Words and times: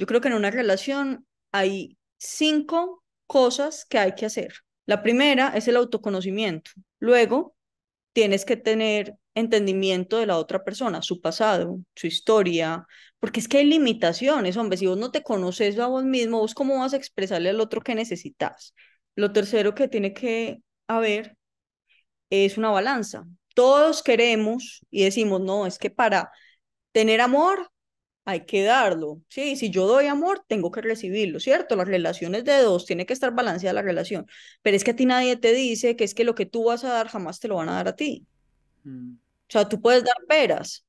Yo 0.00 0.06
creo 0.06 0.22
que 0.22 0.28
en 0.28 0.34
una 0.34 0.50
relación 0.50 1.26
hay 1.52 1.98
cinco 2.16 3.04
cosas 3.26 3.84
que 3.84 3.98
hay 3.98 4.14
que 4.14 4.24
hacer. 4.24 4.54
La 4.86 5.02
primera 5.02 5.52
es 5.54 5.68
el 5.68 5.76
autoconocimiento. 5.76 6.70
Luego, 7.00 7.54
tienes 8.14 8.46
que 8.46 8.56
tener 8.56 9.16
entendimiento 9.34 10.16
de 10.16 10.24
la 10.24 10.38
otra 10.38 10.64
persona, 10.64 11.02
su 11.02 11.20
pasado, 11.20 11.80
su 11.94 12.06
historia, 12.06 12.86
porque 13.18 13.40
es 13.40 13.48
que 13.48 13.58
hay 13.58 13.66
limitaciones, 13.66 14.56
hombre, 14.56 14.78
si 14.78 14.86
vos 14.86 14.96
no 14.96 15.10
te 15.10 15.22
conoces 15.22 15.78
a 15.78 15.86
vos 15.86 16.02
mismo, 16.04 16.38
vos 16.38 16.54
cómo 16.54 16.78
vas 16.78 16.94
a 16.94 16.96
expresarle 16.96 17.50
al 17.50 17.60
otro 17.60 17.82
que 17.82 17.94
necesitas. 17.94 18.74
Lo 19.16 19.34
tercero 19.34 19.74
que 19.74 19.86
tiene 19.86 20.14
que 20.14 20.62
haber 20.88 21.36
es 22.30 22.56
una 22.56 22.70
balanza. 22.70 23.26
Todos 23.54 24.02
queremos 24.02 24.80
y 24.90 25.04
decimos, 25.04 25.42
no, 25.42 25.66
es 25.66 25.78
que 25.78 25.90
para 25.90 26.30
tener 26.92 27.20
amor 27.20 27.70
hay 28.24 28.44
que 28.46 28.62
darlo, 28.62 29.22
¿sí? 29.28 29.56
Si 29.56 29.70
yo 29.70 29.86
doy 29.86 30.06
amor, 30.06 30.44
tengo 30.46 30.70
que 30.70 30.82
recibirlo, 30.82 31.40
¿cierto? 31.40 31.76
Las 31.76 31.88
relaciones 31.88 32.44
de 32.44 32.58
dos, 32.58 32.86
tiene 32.86 33.06
que 33.06 33.12
estar 33.12 33.34
balanceada 33.34 33.74
la 33.74 33.82
relación, 33.82 34.26
pero 34.62 34.76
es 34.76 34.84
que 34.84 34.92
a 34.92 34.96
ti 34.96 35.06
nadie 35.06 35.36
te 35.36 35.52
dice 35.52 35.96
que 35.96 36.04
es 36.04 36.14
que 36.14 36.24
lo 36.24 36.34
que 36.34 36.46
tú 36.46 36.64
vas 36.64 36.84
a 36.84 36.92
dar 36.92 37.08
jamás 37.08 37.40
te 37.40 37.48
lo 37.48 37.56
van 37.56 37.68
a 37.68 37.74
dar 37.74 37.88
a 37.88 37.96
ti. 37.96 38.26
Mm. 38.84 39.14
O 39.14 39.52
sea, 39.52 39.68
tú 39.68 39.80
puedes 39.80 40.04
dar 40.04 40.14
peras, 40.28 40.84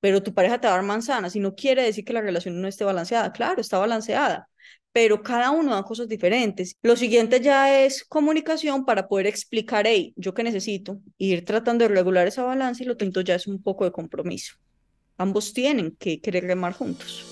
pero 0.00 0.22
tu 0.22 0.32
pareja 0.34 0.60
te 0.60 0.66
va 0.68 0.74
a 0.74 0.76
dar 0.76 0.86
manzanas 0.86 1.36
y 1.36 1.40
no 1.40 1.54
quiere 1.54 1.82
decir 1.82 2.04
que 2.04 2.12
la 2.12 2.20
relación 2.22 2.60
no 2.60 2.68
esté 2.68 2.84
balanceada, 2.84 3.32
claro, 3.32 3.60
está 3.60 3.78
balanceada, 3.78 4.48
pero 4.92 5.22
cada 5.22 5.50
uno 5.50 5.74
da 5.74 5.82
cosas 5.82 6.08
diferentes. 6.08 6.76
Lo 6.82 6.96
siguiente 6.96 7.40
ya 7.40 7.84
es 7.84 8.04
comunicación 8.04 8.84
para 8.84 9.08
poder 9.08 9.26
explicar, 9.26 9.86
hey, 9.86 10.14
yo 10.16 10.34
qué 10.34 10.42
necesito, 10.44 11.00
ir 11.18 11.44
tratando 11.44 11.84
de 11.86 11.94
regular 11.94 12.26
esa 12.26 12.44
balanza 12.44 12.82
y 12.82 12.86
lo 12.86 12.96
tanto 12.96 13.20
ya 13.20 13.34
es 13.34 13.46
un 13.46 13.62
poco 13.62 13.84
de 13.84 13.92
compromiso 13.92 14.54
ambos 15.18 15.52
tienen 15.52 15.96
que 15.96 16.20
querer 16.20 16.44
remar 16.44 16.72
juntos. 16.72 17.24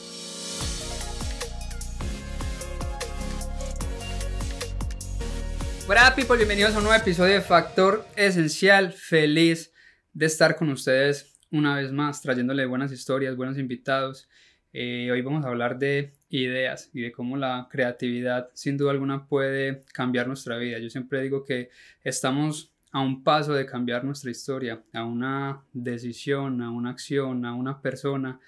Hola 5.88 6.12
people, 6.16 6.36
bienvenidos 6.36 6.74
a 6.74 6.78
un 6.78 6.84
nuevo 6.84 7.00
episodio 7.00 7.34
de 7.34 7.41
Factor 7.41 8.05
Esencial. 8.16 8.92
Feliz 8.92 9.72
de 10.12 10.27
estar 10.27 10.56
con 10.56 10.69
ustedes 10.70 11.38
una 11.52 11.77
vez 11.77 11.92
más, 11.92 12.20
trayéndole 12.22 12.66
buenas 12.66 12.91
historias, 12.91 13.36
buenos 13.36 13.56
invitados. 13.56 14.28
Eh, 14.72 15.08
hoy 15.12 15.22
vamos 15.22 15.44
a 15.44 15.48
hablar 15.48 15.78
de 15.78 16.12
ideas 16.28 16.91
y 16.92 17.02
de 17.02 17.12
cómo 17.12 17.36
la 17.36 17.68
creatividad 17.70 18.50
sin 18.52 18.77
duda 18.77 18.91
alguna 18.91 19.28
puede 19.28 19.84
cambiar 19.92 20.27
nuestra 20.27 20.56
vida. 20.58 20.80
Yo 20.80 20.91
siempre 20.91 21.22
digo 21.22 21.44
que 21.44 21.70
estamos 22.02 22.75
a 22.97 23.00
un 23.00 23.22
paso 23.22 23.52
de 23.52 23.66
cambiar 23.66 24.05
nuestra 24.05 24.30
historia, 24.30 24.83
a 24.94 25.05
una 25.05 25.62
decisión, 25.75 26.62
a 26.62 26.70
una 26.70 26.89
acción, 26.89 27.44
a 27.44 27.55
una 27.55 27.83
persona, 27.83 28.41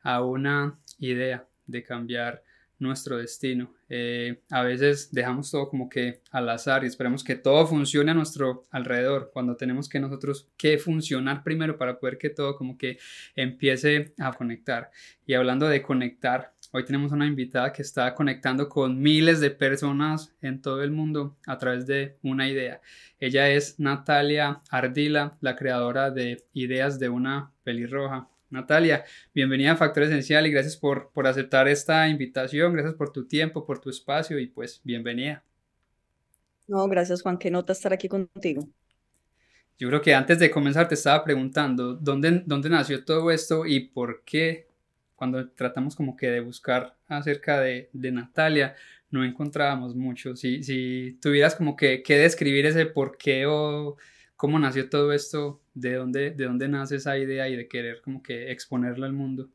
a 0.00 0.22
una 0.22 0.78
idea 1.00 1.48
de 1.66 1.82
cambiar 1.82 2.40
nuestro 2.78 3.16
destino. 3.16 3.74
Eh, 3.88 4.42
a 4.50 4.62
veces 4.62 5.10
dejamos 5.10 5.50
todo 5.50 5.68
como 5.68 5.88
que 5.88 6.20
al 6.30 6.48
azar 6.48 6.84
y 6.84 6.86
esperemos 6.86 7.24
que 7.24 7.34
todo 7.34 7.66
funcione 7.66 8.12
a 8.12 8.14
nuestro 8.14 8.62
alrededor, 8.70 9.30
cuando 9.32 9.56
tenemos 9.56 9.88
que 9.88 9.98
nosotros 9.98 10.48
que 10.56 10.78
funcionar 10.78 11.42
primero 11.42 11.76
para 11.76 11.98
poder 11.98 12.16
que 12.16 12.30
todo 12.30 12.54
como 12.54 12.78
que 12.78 12.98
empiece 13.34 14.14
a 14.20 14.32
conectar. 14.34 14.92
Y 15.26 15.34
hablando 15.34 15.66
de 15.66 15.82
conectar, 15.82 16.52
Hoy 16.72 16.84
tenemos 16.84 17.12
una 17.12 17.26
invitada 17.26 17.72
que 17.72 17.82
está 17.82 18.12
conectando 18.14 18.68
con 18.68 19.00
miles 19.00 19.40
de 19.40 19.50
personas 19.50 20.34
en 20.42 20.60
todo 20.60 20.82
el 20.82 20.90
mundo 20.90 21.36
a 21.46 21.56
través 21.58 21.86
de 21.86 22.16
una 22.22 22.48
idea. 22.48 22.80
Ella 23.20 23.48
es 23.48 23.78
Natalia 23.78 24.62
Ardila, 24.70 25.38
la 25.40 25.54
creadora 25.54 26.10
de 26.10 26.44
Ideas 26.52 26.98
de 26.98 27.08
una 27.08 27.52
pelirroja. 27.62 28.28
Natalia, 28.50 29.04
bienvenida 29.32 29.72
a 29.72 29.76
Factor 29.76 30.04
Esencial 30.04 30.46
y 30.46 30.50
gracias 30.50 30.76
por, 30.76 31.10
por 31.12 31.26
aceptar 31.26 31.68
esta 31.68 32.08
invitación, 32.08 32.72
gracias 32.72 32.94
por 32.94 33.12
tu 33.12 33.26
tiempo, 33.26 33.64
por 33.64 33.78
tu 33.80 33.88
espacio 33.88 34.38
y 34.38 34.46
pues 34.48 34.80
bienvenida. 34.82 35.44
No, 36.66 36.86
gracias 36.88 37.22
Juan, 37.22 37.38
qué 37.38 37.50
nota 37.50 37.72
estar 37.72 37.92
aquí 37.92 38.08
contigo. 38.08 38.68
Yo 39.78 39.88
creo 39.88 40.00
que 40.00 40.14
antes 40.14 40.38
de 40.38 40.50
comenzar 40.50 40.88
te 40.88 40.94
estaba 40.94 41.22
preguntando 41.22 41.94
dónde, 41.94 42.42
dónde 42.44 42.70
nació 42.70 43.04
todo 43.04 43.30
esto 43.30 43.66
y 43.66 43.80
por 43.80 44.24
qué 44.24 44.65
cuando 45.16 45.50
tratamos 45.50 45.96
como 45.96 46.16
que 46.16 46.28
de 46.28 46.40
buscar 46.40 46.96
acerca 47.08 47.60
de, 47.60 47.90
de 47.92 48.12
Natalia, 48.12 48.76
no 49.10 49.24
encontrábamos 49.24 49.94
mucho. 49.96 50.36
Si, 50.36 50.62
si 50.62 51.18
tuvieras 51.22 51.54
como 51.56 51.76
que, 51.76 52.02
que 52.02 52.18
describir 52.18 52.66
ese 52.66 52.86
por 52.86 53.18
qué 53.18 53.46
o 53.46 53.96
cómo 54.36 54.58
nació 54.58 54.88
todo 54.90 55.12
esto, 55.12 55.62
de 55.74 55.94
dónde, 55.94 56.30
de 56.32 56.44
dónde 56.44 56.68
nace 56.68 56.96
esa 56.96 57.18
idea 57.18 57.48
y 57.48 57.56
de 57.56 57.68
querer 57.68 58.00
como 58.02 58.22
que 58.22 58.50
exponerla 58.52 59.06
al 59.06 59.12
mundo. 59.14 59.50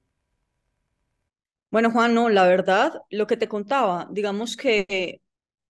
Bueno, 1.70 1.92
Juan, 1.92 2.14
no, 2.14 2.30
la 2.30 2.46
verdad, 2.48 2.94
lo 3.10 3.28
que 3.28 3.38
te 3.38 3.48
contaba, 3.48 4.08
digamos 4.12 4.58
que 4.58 5.22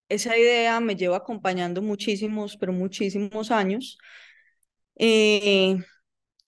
esa 0.09 0.37
idea 0.37 0.79
me 0.81 0.95
lleva 0.95 1.17
acompañando 1.17 1.81
muchísimos, 1.81 2.57
pero 2.57 2.73
muchísimos 2.73 3.51
años. 3.51 3.97
Eh, 4.95 5.77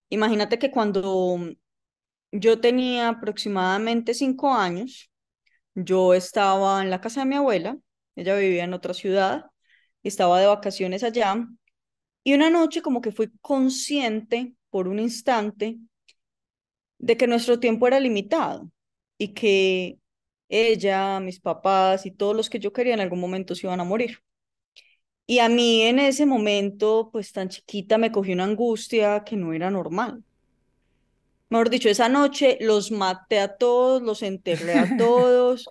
imagínate 0.09 0.59
que 0.59 0.71
cuando 0.71 1.39
yo 2.33 2.59
tenía 2.59 3.09
aproximadamente 3.09 4.13
cinco 4.13 4.53
años. 4.53 5.11
Yo 5.75 6.13
estaba 6.15 6.81
en 6.83 6.89
la 6.89 7.01
casa 7.01 7.21
de 7.21 7.27
mi 7.27 7.35
abuela, 7.35 7.77
ella 8.15 8.35
vivía 8.35 8.65
en 8.65 8.73
otra 8.73 8.93
ciudad, 8.93 9.45
estaba 10.03 10.39
de 10.39 10.47
vacaciones 10.47 11.03
allá, 11.03 11.47
y 12.23 12.33
una 12.33 12.49
noche 12.49 12.81
como 12.81 13.01
que 13.01 13.11
fui 13.11 13.31
consciente 13.41 14.55
por 14.69 14.87
un 14.87 14.99
instante 14.99 15.79
de 16.97 17.17
que 17.17 17.27
nuestro 17.27 17.59
tiempo 17.59 17.87
era 17.87 17.99
limitado 17.99 18.69
y 19.17 19.29
que 19.33 19.99
ella, 20.49 21.19
mis 21.19 21.39
papás 21.39 22.05
y 22.05 22.11
todos 22.11 22.35
los 22.35 22.49
que 22.49 22.59
yo 22.59 22.73
quería 22.73 22.93
en 22.93 23.01
algún 23.01 23.19
momento 23.19 23.55
se 23.55 23.67
iban 23.67 23.79
a 23.79 23.83
morir. 23.83 24.19
Y 25.25 25.39
a 25.39 25.49
mí 25.49 25.81
en 25.83 25.99
ese 25.99 26.25
momento, 26.25 27.09
pues 27.11 27.31
tan 27.31 27.49
chiquita, 27.49 27.97
me 27.97 28.11
cogió 28.11 28.33
una 28.33 28.45
angustia 28.45 29.23
que 29.25 29.35
no 29.37 29.53
era 29.53 29.69
normal. 29.71 30.23
Mejor 31.53 31.69
dicho, 31.69 31.87
esa 31.87 32.09
noche 32.09 32.57
los 32.61 32.89
maté 32.89 33.37
a 33.39 33.57
todos, 33.57 34.01
los 34.01 34.23
enterré 34.23 34.73
a 34.73 34.97
todos 34.97 35.69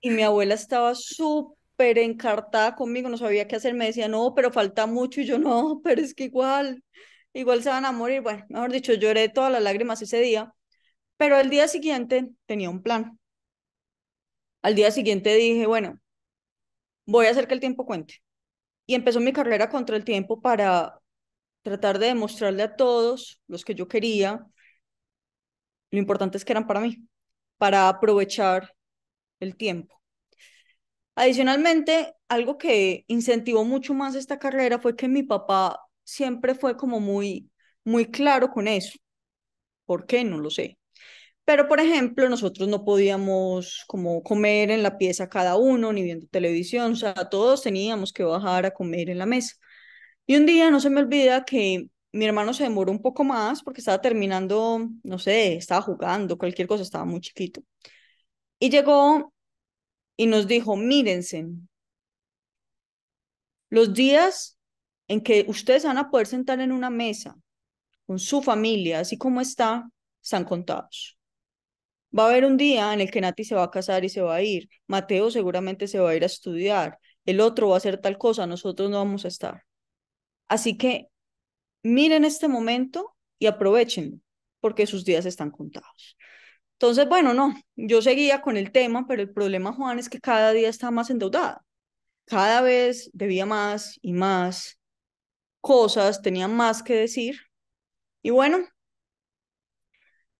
y 0.00 0.10
mi 0.10 0.24
abuela 0.24 0.54
estaba 0.54 0.96
súper 0.96 1.98
encartada 1.98 2.74
conmigo, 2.74 3.08
no 3.08 3.16
sabía 3.16 3.46
qué 3.46 3.54
hacer, 3.54 3.74
me 3.74 3.86
decía, 3.86 4.08
no, 4.08 4.34
pero 4.34 4.50
falta 4.50 4.86
mucho 4.88 5.20
y 5.20 5.24
yo 5.24 5.38
no, 5.38 5.80
pero 5.84 6.00
es 6.00 6.12
que 6.12 6.24
igual, 6.24 6.82
igual 7.32 7.62
se 7.62 7.68
van 7.68 7.84
a 7.84 7.92
morir. 7.92 8.20
Bueno, 8.20 8.46
mejor 8.48 8.72
dicho, 8.72 8.94
lloré 8.94 9.28
todas 9.28 9.52
las 9.52 9.62
lágrimas 9.62 10.02
ese 10.02 10.18
día, 10.18 10.52
pero 11.16 11.38
el 11.38 11.50
día 11.50 11.68
siguiente 11.68 12.28
tenía 12.46 12.68
un 12.68 12.82
plan. 12.82 13.16
Al 14.62 14.74
día 14.74 14.90
siguiente 14.90 15.36
dije, 15.36 15.66
bueno, 15.66 16.00
voy 17.06 17.26
a 17.26 17.30
hacer 17.30 17.46
que 17.46 17.54
el 17.54 17.60
tiempo 17.60 17.86
cuente. 17.86 18.16
Y 18.86 18.96
empezó 18.96 19.20
mi 19.20 19.32
carrera 19.32 19.70
contra 19.70 19.96
el 19.96 20.04
tiempo 20.04 20.40
para 20.40 20.98
tratar 21.62 22.00
de 22.00 22.08
demostrarle 22.08 22.64
a 22.64 22.74
todos 22.74 23.40
los 23.46 23.64
que 23.64 23.76
yo 23.76 23.86
quería 23.86 24.44
lo 25.96 26.00
importante 26.00 26.38
es 26.38 26.44
que 26.44 26.52
eran 26.52 26.66
para 26.66 26.80
mí, 26.80 27.08
para 27.58 27.88
aprovechar 27.88 28.74
el 29.40 29.56
tiempo. 29.56 30.00
Adicionalmente, 31.14 32.14
algo 32.28 32.58
que 32.58 33.04
incentivó 33.08 33.64
mucho 33.64 33.94
más 33.94 34.14
esta 34.14 34.38
carrera 34.38 34.78
fue 34.78 34.96
que 34.96 35.08
mi 35.08 35.22
papá 35.22 35.80
siempre 36.04 36.54
fue 36.54 36.76
como 36.76 37.00
muy, 37.00 37.50
muy 37.84 38.06
claro 38.06 38.50
con 38.50 38.68
eso. 38.68 38.98
¿Por 39.86 40.06
qué? 40.06 40.24
No 40.24 40.38
lo 40.38 40.50
sé. 40.50 40.78
Pero, 41.44 41.68
por 41.68 41.80
ejemplo, 41.80 42.28
nosotros 42.28 42.68
no 42.68 42.84
podíamos 42.84 43.84
como 43.88 44.22
comer 44.22 44.70
en 44.70 44.82
la 44.82 44.98
pieza 44.98 45.28
cada 45.28 45.56
uno, 45.56 45.92
ni 45.92 46.02
viendo 46.02 46.26
televisión, 46.28 46.92
o 46.92 46.96
sea, 46.96 47.14
todos 47.30 47.62
teníamos 47.62 48.12
que 48.12 48.24
bajar 48.24 48.66
a 48.66 48.72
comer 48.72 49.10
en 49.10 49.18
la 49.18 49.26
mesa. 49.26 49.54
Y 50.26 50.36
un 50.36 50.46
día 50.46 50.70
no 50.70 50.80
se 50.80 50.90
me 50.90 51.00
olvida 51.00 51.44
que 51.44 51.88
mi 52.16 52.26
hermano 52.26 52.54
se 52.54 52.64
demoró 52.64 52.90
un 52.92 53.02
poco 53.02 53.24
más 53.24 53.62
porque 53.62 53.80
estaba 53.80 54.00
terminando, 54.00 54.88
no 55.02 55.18
sé, 55.18 55.54
estaba 55.56 55.82
jugando, 55.82 56.38
cualquier 56.38 56.66
cosa, 56.68 56.82
estaba 56.82 57.04
muy 57.04 57.20
chiquito. 57.20 57.62
Y 58.58 58.70
llegó 58.70 59.32
y 60.16 60.26
nos 60.26 60.46
dijo, 60.46 60.76
mírense, 60.76 61.46
los 63.70 63.94
días 63.94 64.58
en 65.08 65.20
que 65.22 65.44
ustedes 65.48 65.84
van 65.84 65.98
a 65.98 66.10
poder 66.10 66.26
sentar 66.26 66.60
en 66.60 66.72
una 66.72 66.90
mesa 66.90 67.36
con 68.06 68.18
su 68.18 68.42
familia, 68.42 69.00
así 69.00 69.18
como 69.18 69.40
está, 69.40 69.88
están 70.22 70.44
contados. 70.44 71.18
Va 72.16 72.24
a 72.24 72.28
haber 72.30 72.44
un 72.44 72.56
día 72.56 72.94
en 72.94 73.00
el 73.00 73.10
que 73.10 73.20
Nati 73.20 73.44
se 73.44 73.54
va 73.54 73.64
a 73.64 73.70
casar 73.70 74.04
y 74.04 74.08
se 74.08 74.22
va 74.22 74.36
a 74.36 74.42
ir. 74.42 74.68
Mateo 74.86 75.30
seguramente 75.30 75.86
se 75.88 75.98
va 75.98 76.10
a 76.10 76.16
ir 76.16 76.22
a 76.22 76.26
estudiar. 76.26 76.98
El 77.26 77.40
otro 77.40 77.68
va 77.68 77.74
a 77.74 77.78
hacer 77.78 78.00
tal 78.00 78.16
cosa, 78.18 78.46
nosotros 78.46 78.90
no 78.90 78.98
vamos 78.98 79.24
a 79.24 79.28
estar. 79.28 79.64
Así 80.48 80.78
que 80.78 81.08
miren 81.86 82.24
este 82.24 82.48
momento 82.48 83.16
y 83.38 83.46
aprovechen 83.46 84.22
porque 84.60 84.86
sus 84.86 85.04
días 85.04 85.26
están 85.26 85.50
contados. 85.50 86.16
Entonces, 86.74 87.08
bueno, 87.08 87.34
no, 87.34 87.54
yo 87.76 88.02
seguía 88.02 88.42
con 88.42 88.56
el 88.56 88.72
tema, 88.72 89.06
pero 89.08 89.22
el 89.22 89.32
problema, 89.32 89.72
Juan, 89.72 89.98
es 89.98 90.08
que 90.10 90.20
cada 90.20 90.52
día 90.52 90.68
estaba 90.68 90.90
más 90.90 91.10
endeudada. 91.10 91.64
Cada 92.26 92.62
vez 92.62 93.10
debía 93.14 93.46
más 93.46 93.98
y 94.02 94.12
más 94.14 94.80
cosas, 95.60 96.22
tenía 96.22 96.48
más 96.48 96.82
que 96.82 96.94
decir. 96.94 97.40
Y 98.22 98.30
bueno, 98.30 98.66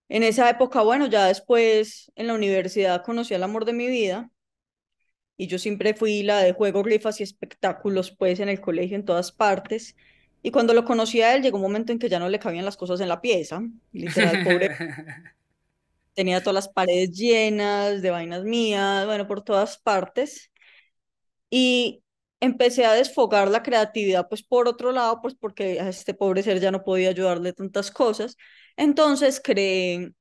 En 0.09 0.23
esa 0.25 0.49
época, 0.51 0.83
bueno, 0.83 1.07
ya 1.07 1.27
después 1.27 2.11
en 2.17 2.27
la 2.29 2.35
universidad 2.35 3.05
conocí 3.05 3.35
al 3.35 3.43
amor 3.45 3.65
de 3.65 3.73
mi 3.73 3.87
vida 3.89 4.31
y 5.37 5.47
yo 5.49 5.59
siempre 5.59 5.95
fui 5.95 6.23
la 6.23 6.39
de 6.41 6.53
juegos, 6.53 6.85
rifas 6.85 7.21
y 7.21 7.23
espectáculos, 7.25 8.11
pues 8.17 8.41
en 8.41 8.49
el 8.49 8.61
colegio, 8.61 8.97
en 8.97 9.05
todas 9.05 9.33
partes. 9.33 9.97
Y 10.43 10.51
cuando 10.51 10.75
lo 10.75 10.85
conocí 10.85 11.23
a 11.23 11.35
él, 11.35 11.43
llegó 11.43 11.57
un 11.57 11.63
momento 11.63 11.93
en 11.93 11.99
que 11.99 12.09
ya 12.09 12.19
no 12.19 12.29
le 12.29 12.39
cabían 12.39 12.65
las 12.65 12.77
cosas 12.77 13.01
en 13.01 13.09
la 13.09 13.21
pieza. 13.21 13.63
Literal, 13.93 14.45
pobre. 14.45 14.71
Tenía 16.15 16.41
todas 16.41 16.55
las 16.55 16.69
paredes 16.69 17.11
llenas 17.13 18.01
de 18.01 18.11
vainas 18.11 18.45
mías, 18.45 19.05
bueno, 19.07 19.27
por 19.27 19.43
todas 19.43 19.79
partes. 19.79 20.51
Y 21.51 22.03
empecé 22.41 22.87
a 22.87 22.93
desfogar 22.93 23.49
la 23.49 23.63
creatividad, 23.63 24.29
pues 24.29 24.43
por 24.43 24.69
otro 24.69 24.93
lado, 24.93 25.21
pues 25.21 25.35
porque 25.35 25.81
a 25.81 25.89
este 25.89 26.15
pobre 26.15 26.43
ser 26.43 26.61
ya 26.61 26.71
no 26.71 26.85
podía 26.85 27.11
ayudarle 27.11 27.53
tantas 27.53 27.91
cosas. 27.91 28.37
Entonces 28.77 29.41
creé 29.43 30.13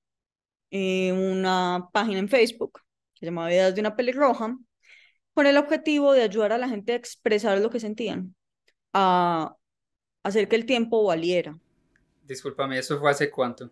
eh, 0.71 1.12
una 1.13 1.89
página 1.94 2.19
en 2.19 2.29
Facebook 2.29 2.81
que 3.13 3.21
se 3.21 3.25
llamaba 3.27 3.51
Ideas 3.51 3.75
de 3.75 3.81
una 3.81 3.95
pelirroja 3.95 4.57
con 5.33 5.47
el 5.47 5.57
objetivo 5.57 6.13
de 6.13 6.23
ayudar 6.23 6.53
a 6.53 6.57
la 6.57 6.69
gente 6.69 6.94
a 6.94 6.95
expresar 6.95 7.59
lo 7.59 7.69
que 7.69 7.79
sentían, 7.79 8.35
a 8.94 9.56
hacer 10.25 10.48
que 10.48 10.56
el 10.56 10.66
tiempo 10.66 11.04
valiera. 11.04 11.57
Discúlpame, 12.24 12.80
¿eso 12.80 13.00
fue 13.00 13.12
hace 13.12 13.30
cuánto? 13.30 13.69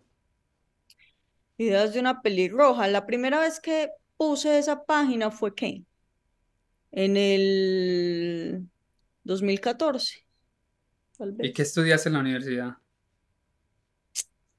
Ideas 1.58 1.92
de 1.92 1.98
una 2.00 2.22
pelirroja. 2.22 2.86
La 2.86 3.06
primera 3.06 3.40
vez 3.40 3.58
que 3.58 3.90
puse 4.16 4.58
esa 4.58 4.84
página 4.84 5.32
fue 5.32 5.52
¿qué? 5.52 5.82
En 6.92 7.16
el 7.16 8.68
2014, 9.24 10.24
tal 11.18 11.32
vez. 11.32 11.48
¿Y 11.48 11.52
qué 11.52 11.62
estudias 11.62 12.06
en 12.06 12.12
la 12.12 12.20
universidad? 12.20 12.74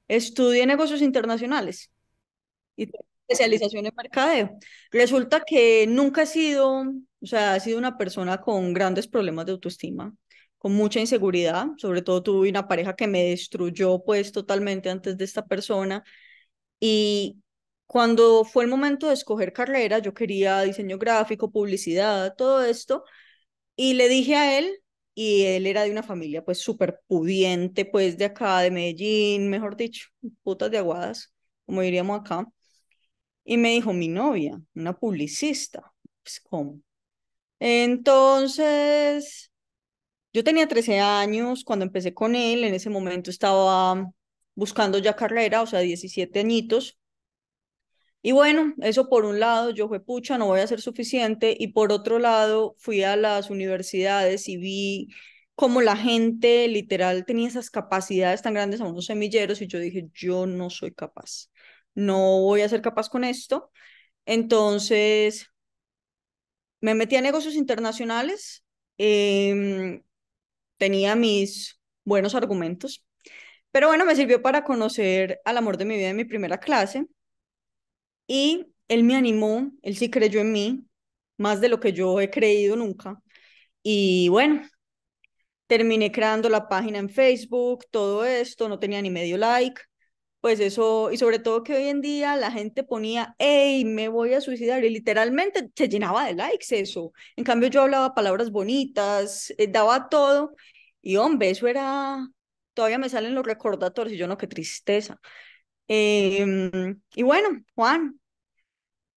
Estudié 0.06 0.66
negocios 0.66 1.00
internacionales 1.00 1.90
y 2.76 2.90
especialización 3.26 3.86
en 3.86 3.94
mercadeo. 3.96 4.58
Resulta 4.90 5.42
que 5.46 5.86
nunca 5.86 6.22
he 6.22 6.26
sido, 6.26 6.80
o 6.80 7.26
sea, 7.26 7.56
he 7.56 7.60
sido 7.60 7.78
una 7.78 7.96
persona 7.96 8.38
con 8.42 8.74
grandes 8.74 9.08
problemas 9.08 9.46
de 9.46 9.52
autoestima, 9.52 10.14
con 10.66 10.74
mucha 10.74 10.98
inseguridad, 10.98 11.68
sobre 11.76 12.02
todo 12.02 12.24
tuve 12.24 12.50
una 12.50 12.66
pareja 12.66 12.96
que 12.96 13.06
me 13.06 13.22
destruyó 13.22 14.02
pues 14.02 14.32
totalmente 14.32 14.90
antes 14.90 15.16
de 15.16 15.24
esta 15.24 15.46
persona. 15.46 16.02
Y 16.80 17.38
cuando 17.86 18.44
fue 18.44 18.64
el 18.64 18.70
momento 18.70 19.06
de 19.08 19.14
escoger 19.14 19.52
carrera, 19.52 20.00
yo 20.00 20.12
quería 20.12 20.62
diseño 20.62 20.98
gráfico, 20.98 21.52
publicidad, 21.52 22.34
todo 22.36 22.64
esto, 22.64 23.04
y 23.76 23.94
le 23.94 24.08
dije 24.08 24.36
a 24.36 24.58
él, 24.58 24.82
y 25.14 25.44
él 25.44 25.66
era 25.66 25.84
de 25.84 25.92
una 25.92 26.02
familia 26.02 26.44
pues 26.44 26.58
súper 26.58 27.00
pudiente, 27.08 27.84
pues 27.86 28.18
de 28.18 28.26
acá, 28.26 28.60
de 28.62 28.72
Medellín, 28.72 29.50
mejor 29.50 29.76
dicho, 29.76 30.08
putas 30.42 30.70
de 30.72 30.78
aguadas, 30.78 31.32
como 31.66 31.82
diríamos 31.82 32.20
acá, 32.20 32.46
y 33.44 33.56
me 33.58 33.70
dijo, 33.70 33.92
mi 33.92 34.08
novia, 34.08 34.60
una 34.74 34.98
publicista, 34.98 35.92
pues 36.22 36.40
¿cómo? 36.40 36.80
Entonces, 37.60 39.50
yo 40.36 40.44
tenía 40.44 40.68
13 40.68 41.00
años 41.00 41.64
cuando 41.64 41.84
empecé 41.86 42.14
con 42.14 42.34
él, 42.34 42.64
en 42.64 42.74
ese 42.74 42.90
momento 42.90 43.30
estaba 43.30 44.10
buscando 44.54 44.98
ya 44.98 45.16
carrera, 45.16 45.62
o 45.62 45.66
sea, 45.66 45.80
17 45.80 46.40
añitos, 46.40 46.98
y 48.22 48.32
bueno, 48.32 48.74
eso 48.82 49.08
por 49.08 49.24
un 49.24 49.38
lado, 49.40 49.70
yo 49.70 49.88
fue 49.88 50.00
pucha, 50.00 50.36
no 50.36 50.46
voy 50.46 50.60
a 50.60 50.66
ser 50.66 50.80
suficiente. 50.80 51.56
Y 51.58 51.68
por 51.68 51.92
otro 51.92 52.18
lado, 52.18 52.74
fui 52.78 53.02
a 53.04 53.16
las 53.16 53.50
universidades 53.50 54.48
y 54.48 54.56
vi 54.56 55.08
cómo 55.54 55.80
la 55.80 55.96
gente 55.96 56.66
literal 56.68 57.24
tenía 57.24 57.48
esas 57.48 57.70
capacidades 57.70 58.42
tan 58.42 58.54
grandes 58.54 58.80
a 58.80 58.84
unos 58.86 59.06
semilleros 59.06 59.62
y 59.62 59.68
yo 59.68 59.78
dije, 59.78 60.08
yo 60.12 60.46
no 60.46 60.70
soy 60.70 60.92
capaz, 60.92 61.50
no 61.94 62.40
voy 62.42 62.62
a 62.62 62.68
ser 62.68 62.82
capaz 62.82 63.08
con 63.08 63.24
esto. 63.24 63.70
Entonces, 64.26 65.48
me 66.80 66.94
metí 66.94 67.16
a 67.16 67.20
negocios 67.22 67.54
internacionales, 67.54 68.64
em, 68.98 70.02
tenía 70.78 71.16
mis 71.16 71.80
buenos 72.04 72.34
argumentos, 72.34 73.04
pero 73.72 73.88
bueno, 73.88 74.04
me 74.06 74.16
sirvió 74.16 74.42
para 74.42 74.64
conocer 74.64 75.40
al 75.44 75.58
amor 75.58 75.76
de 75.78 75.84
mi 75.86 75.96
vida 75.96 76.08
en 76.10 76.16
mi 76.16 76.24
primera 76.24 76.58
clase 76.58 77.06
y 78.26 78.66
él 78.88 79.04
me 79.04 79.16
animó, 79.16 79.72
él 79.82 79.96
sí 79.96 80.10
creyó 80.10 80.40
en 80.40 80.52
mí, 80.52 80.86
más 81.38 81.60
de 81.60 81.68
lo 81.68 81.80
que 81.80 81.92
yo 81.92 82.20
he 82.20 82.30
creído 82.30 82.76
nunca. 82.76 83.20
Y 83.82 84.28
bueno, 84.28 84.62
terminé 85.66 86.12
creando 86.12 86.48
la 86.48 86.68
página 86.68 86.98
en 86.98 87.08
Facebook, 87.10 87.84
todo 87.90 88.24
esto, 88.24 88.68
no 88.68 88.78
tenía 88.78 89.02
ni 89.02 89.10
medio 89.10 89.36
like. 89.38 89.80
Pues 90.46 90.60
eso, 90.60 91.10
y 91.10 91.16
sobre 91.16 91.40
todo 91.40 91.64
que 91.64 91.74
hoy 91.74 91.88
en 91.88 92.00
día 92.00 92.36
la 92.36 92.52
gente 92.52 92.84
ponía, 92.84 93.34
hey, 93.40 93.84
me 93.84 94.06
voy 94.06 94.32
a 94.32 94.40
suicidar, 94.40 94.84
y 94.84 94.90
literalmente 94.90 95.70
se 95.74 95.88
llenaba 95.88 96.24
de 96.24 96.34
likes 96.34 96.66
eso. 96.70 97.12
En 97.34 97.42
cambio, 97.42 97.68
yo 97.68 97.82
hablaba 97.82 98.14
palabras 98.14 98.52
bonitas, 98.52 99.52
eh, 99.58 99.66
daba 99.66 100.08
todo, 100.08 100.54
y 101.02 101.16
hombre, 101.16 101.50
eso 101.50 101.66
era, 101.66 102.28
todavía 102.74 102.96
me 102.98 103.08
salen 103.08 103.34
los 103.34 103.44
recordatorios, 103.44 104.12
y 104.14 104.18
yo 104.18 104.28
no, 104.28 104.36
qué 104.38 104.46
tristeza. 104.46 105.18
Em, 105.88 107.00
y 107.16 107.22
bueno, 107.24 107.48
Juan, 107.74 108.20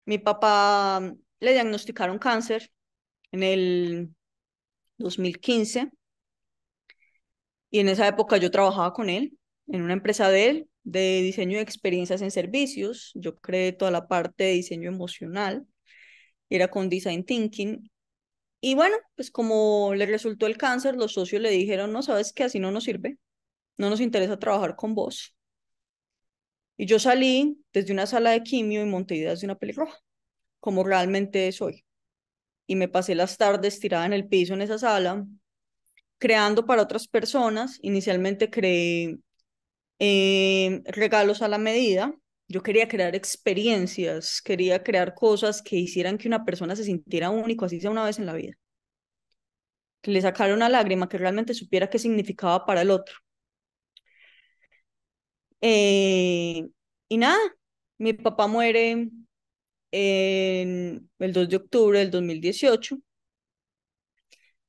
mi 0.06 0.19
papá 0.19 1.00
le 1.40 1.52
diagnosticaron 1.52 2.19
cáncer 2.19 2.70
en 3.32 3.42
el 3.42 4.10
2015 4.98 5.90
y 7.70 7.80
en 7.80 7.88
esa 7.88 8.08
época 8.08 8.36
yo 8.38 8.50
trabajaba 8.50 8.92
con 8.92 9.10
él 9.10 9.38
en 9.69 9.82
una 9.82 9.92
empresa 9.92 10.28
de 10.30 10.48
él 10.50 10.70
de 10.90 11.23
diseño 11.23 11.58
de 11.58 11.62
experiencias 11.62 12.23
en 12.23 12.31
servicios. 12.31 13.12
Yo 13.14 13.38
creé 13.38 13.73
toda 13.73 13.90
la 13.90 14.08
parte 14.08 14.44
de 14.44 14.52
diseño 14.52 14.88
emocional, 14.88 15.67
era 16.49 16.69
con 16.69 16.88
design 16.88 17.25
thinking. 17.25 17.90
Y 18.61 18.75
bueno, 18.75 18.96
pues 19.17 19.31
como 19.31 19.94
le 19.94 20.06
resultó 20.06 20.46
el 20.46 20.56
cáncer, 20.56 20.96
los 20.96 21.12
socios 21.12 21.43
le 21.43 21.50
dijeron, 21.50 21.93
no, 21.93 22.02
sabes 22.02 22.32
que 22.32 22.44
así 22.44 22.58
no 22.58 22.73
nos 22.73 22.85
sirve, 22.85 23.19
no 23.76 23.90
nos 23.90 24.00
interesa 24.00 24.38
trabajar 24.38 24.76
con 24.76 24.94
vos. 24.94 25.35
Y 26.76 26.87
yo 26.87 26.99
salí 26.99 27.58
desde 27.73 27.93
una 27.93 28.06
sala 28.06 28.31
de 28.31 28.43
quimio 28.43 28.82
y 28.82 28.87
monté 28.87 29.17
ideas 29.17 29.40
de 29.40 29.46
una 29.46 29.58
pelirroja, 29.58 29.99
como 30.61 30.85
realmente 30.85 31.52
soy. 31.52 31.85
Y 32.67 32.76
me 32.76 32.88
pasé 32.88 33.14
las 33.14 33.37
tardes 33.37 33.81
tirada 33.81 34.06
en 34.06 34.12
el 34.14 34.29
piso 34.29 34.55
en 34.55 34.62
esa 34.62 34.79
sala, 34.79 35.26
creando 36.19 36.67
para 36.67 36.82
otras 36.82 37.08
personas. 37.08 37.79
Inicialmente 37.82 38.50
creé 38.50 39.19
eh, 39.98 40.82
regalos 40.86 41.42
a 41.42 41.48
la 41.48 41.58
medida. 41.58 42.14
Yo 42.48 42.62
quería 42.62 42.88
crear 42.88 43.14
experiencias, 43.14 44.40
quería 44.42 44.82
crear 44.82 45.14
cosas 45.14 45.62
que 45.62 45.76
hicieran 45.76 46.18
que 46.18 46.28
una 46.28 46.44
persona 46.44 46.76
se 46.76 46.84
sintiera 46.84 47.30
único, 47.30 47.64
así 47.66 47.80
sea 47.80 47.90
una 47.90 48.04
vez 48.04 48.18
en 48.18 48.26
la 48.26 48.34
vida. 48.34 48.54
Que 50.02 50.11
le 50.11 50.20
sacara 50.20 50.54
una 50.54 50.68
lágrima, 50.68 51.08
que 51.08 51.18
realmente 51.18 51.54
supiera 51.54 51.88
qué 51.88 52.00
significaba 52.00 52.66
para 52.66 52.82
el 52.82 52.90
otro. 52.90 53.14
Eh, 55.61 56.68
y 57.08 57.16
nada, 57.18 57.38
mi 57.99 58.12
papá 58.12 58.46
muere 58.46 59.11
el 59.92 61.32
2 61.32 61.49
de 61.49 61.56
octubre 61.56 61.99
del 62.00 62.11
2018. 62.11 62.99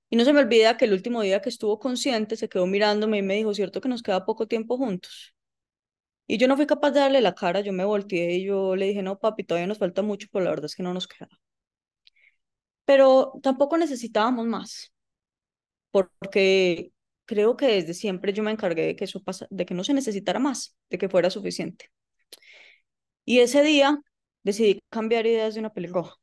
Y 0.09 0.15
no 0.17 0.25
se 0.25 0.33
me 0.33 0.39
olvida 0.39 0.77
que 0.77 0.85
el 0.85 0.93
último 0.93 1.21
día 1.21 1.41
que 1.41 1.49
estuvo 1.49 1.79
consciente 1.79 2.35
se 2.35 2.49
quedó 2.49 2.65
mirándome 2.67 3.17
y 3.19 3.21
me 3.21 3.35
dijo, 3.35 3.53
cierto 3.53 3.81
que 3.81 3.89
nos 3.89 4.03
queda 4.03 4.25
poco 4.25 4.47
tiempo 4.47 4.77
juntos. 4.77 5.35
Y 6.27 6.37
yo 6.37 6.47
no 6.47 6.55
fui 6.57 6.65
capaz 6.67 6.91
de 6.91 7.01
darle 7.01 7.21
la 7.21 7.35
cara, 7.35 7.61
yo 7.61 7.73
me 7.73 7.85
volteé 7.85 8.35
y 8.35 8.45
yo 8.45 8.75
le 8.77 8.87
dije, 8.87 9.03
no, 9.03 9.19
papi, 9.19 9.43
todavía 9.43 9.67
nos 9.67 9.79
falta 9.79 10.01
mucho, 10.03 10.27
pero 10.31 10.45
la 10.45 10.51
verdad 10.51 10.65
es 10.67 10.75
que 10.75 10.83
no 10.83 10.93
nos 10.93 11.07
queda. 11.07 11.29
Pero 12.85 13.33
tampoco 13.43 13.77
necesitábamos 13.77 14.45
más, 14.47 14.91
porque 15.91 16.91
creo 17.25 17.57
que 17.57 17.67
desde 17.67 17.93
siempre 17.93 18.33
yo 18.33 18.43
me 18.43 18.51
encargué 18.51 18.85
de 18.87 18.95
que 18.95 19.05
eso 19.05 19.23
pasa, 19.23 19.47
de 19.49 19.65
que 19.65 19.73
no 19.75 19.83
se 19.83 19.93
necesitara 19.93 20.39
más, 20.39 20.77
de 20.89 20.97
que 20.97 21.09
fuera 21.09 21.29
suficiente. 21.29 21.91
Y 23.25 23.39
ese 23.39 23.63
día 23.63 24.01
decidí 24.43 24.81
cambiar 24.89 25.25
ideas 25.25 25.53
de 25.53 25.61
una 25.61 25.71
pelirroja. 25.73 26.15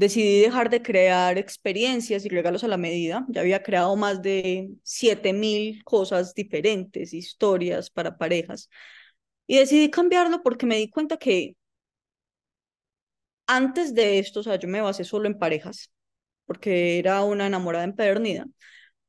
Decidí 0.00 0.40
dejar 0.40 0.70
de 0.70 0.80
crear 0.82 1.36
experiencias 1.36 2.24
y 2.24 2.30
regalos 2.30 2.64
a 2.64 2.68
la 2.68 2.78
medida. 2.78 3.26
Ya 3.28 3.42
había 3.42 3.62
creado 3.62 3.96
más 3.96 4.22
de 4.22 4.70
7000 4.82 5.84
cosas 5.84 6.34
diferentes, 6.34 7.12
historias 7.12 7.90
para 7.90 8.16
parejas. 8.16 8.70
Y 9.46 9.58
decidí 9.58 9.90
cambiarlo 9.90 10.42
porque 10.42 10.66
me 10.66 10.76
di 10.78 10.90
cuenta 10.90 11.18
que 11.18 11.56
antes 13.46 13.94
de 13.94 14.18
esto, 14.18 14.40
o 14.40 14.42
sea, 14.42 14.56
yo 14.56 14.68
me 14.68 14.80
basé 14.80 15.04
solo 15.04 15.26
en 15.26 15.38
parejas, 15.38 15.90
porque 16.46 16.98
era 16.98 17.22
una 17.24 17.46
enamorada 17.46 17.84
empedernida. 17.84 18.46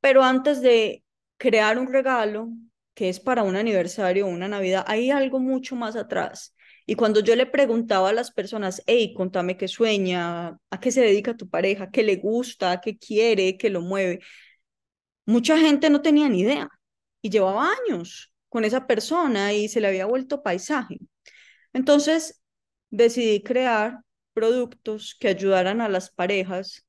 Pero 0.00 0.24
antes 0.24 0.60
de 0.62 1.04
crear 1.38 1.78
un 1.78 1.92
regalo 1.92 2.50
que 2.94 3.08
es 3.08 3.20
para 3.20 3.42
un 3.44 3.56
aniversario 3.56 4.26
o 4.26 4.30
una 4.30 4.48
Navidad, 4.48 4.84
hay 4.88 5.10
algo 5.10 5.40
mucho 5.40 5.76
más 5.76 5.96
atrás. 5.96 6.54
Y 6.86 6.94
cuando 6.96 7.20
yo 7.20 7.36
le 7.36 7.46
preguntaba 7.46 8.10
a 8.10 8.12
las 8.12 8.32
personas, 8.32 8.82
hey, 8.86 9.14
contame 9.14 9.56
qué 9.56 9.68
sueña, 9.68 10.58
a 10.70 10.80
qué 10.80 10.90
se 10.92 11.00
dedica 11.02 11.36
tu 11.36 11.48
pareja, 11.48 11.90
qué 11.90 12.02
le 12.02 12.16
gusta, 12.16 12.80
qué 12.80 12.98
quiere, 12.98 13.56
qué 13.56 13.70
lo 13.70 13.80
mueve, 13.80 14.20
mucha 15.26 15.58
gente 15.58 15.90
no 15.90 16.02
tenía 16.02 16.28
ni 16.28 16.40
idea 16.40 16.68
y 17.22 17.30
llevaba 17.30 17.68
años 17.86 18.32
con 18.48 18.64
esa 18.64 18.86
persona 18.86 19.52
y 19.52 19.68
se 19.68 19.80
le 19.80 19.88
había 19.88 20.06
vuelto 20.06 20.42
paisaje. 20.42 20.98
Entonces, 21.72 22.42
decidí 22.90 23.42
crear 23.42 24.00
productos 24.34 25.16
que 25.18 25.28
ayudaran 25.28 25.80
a 25.80 25.88
las 25.88 26.10
parejas 26.10 26.84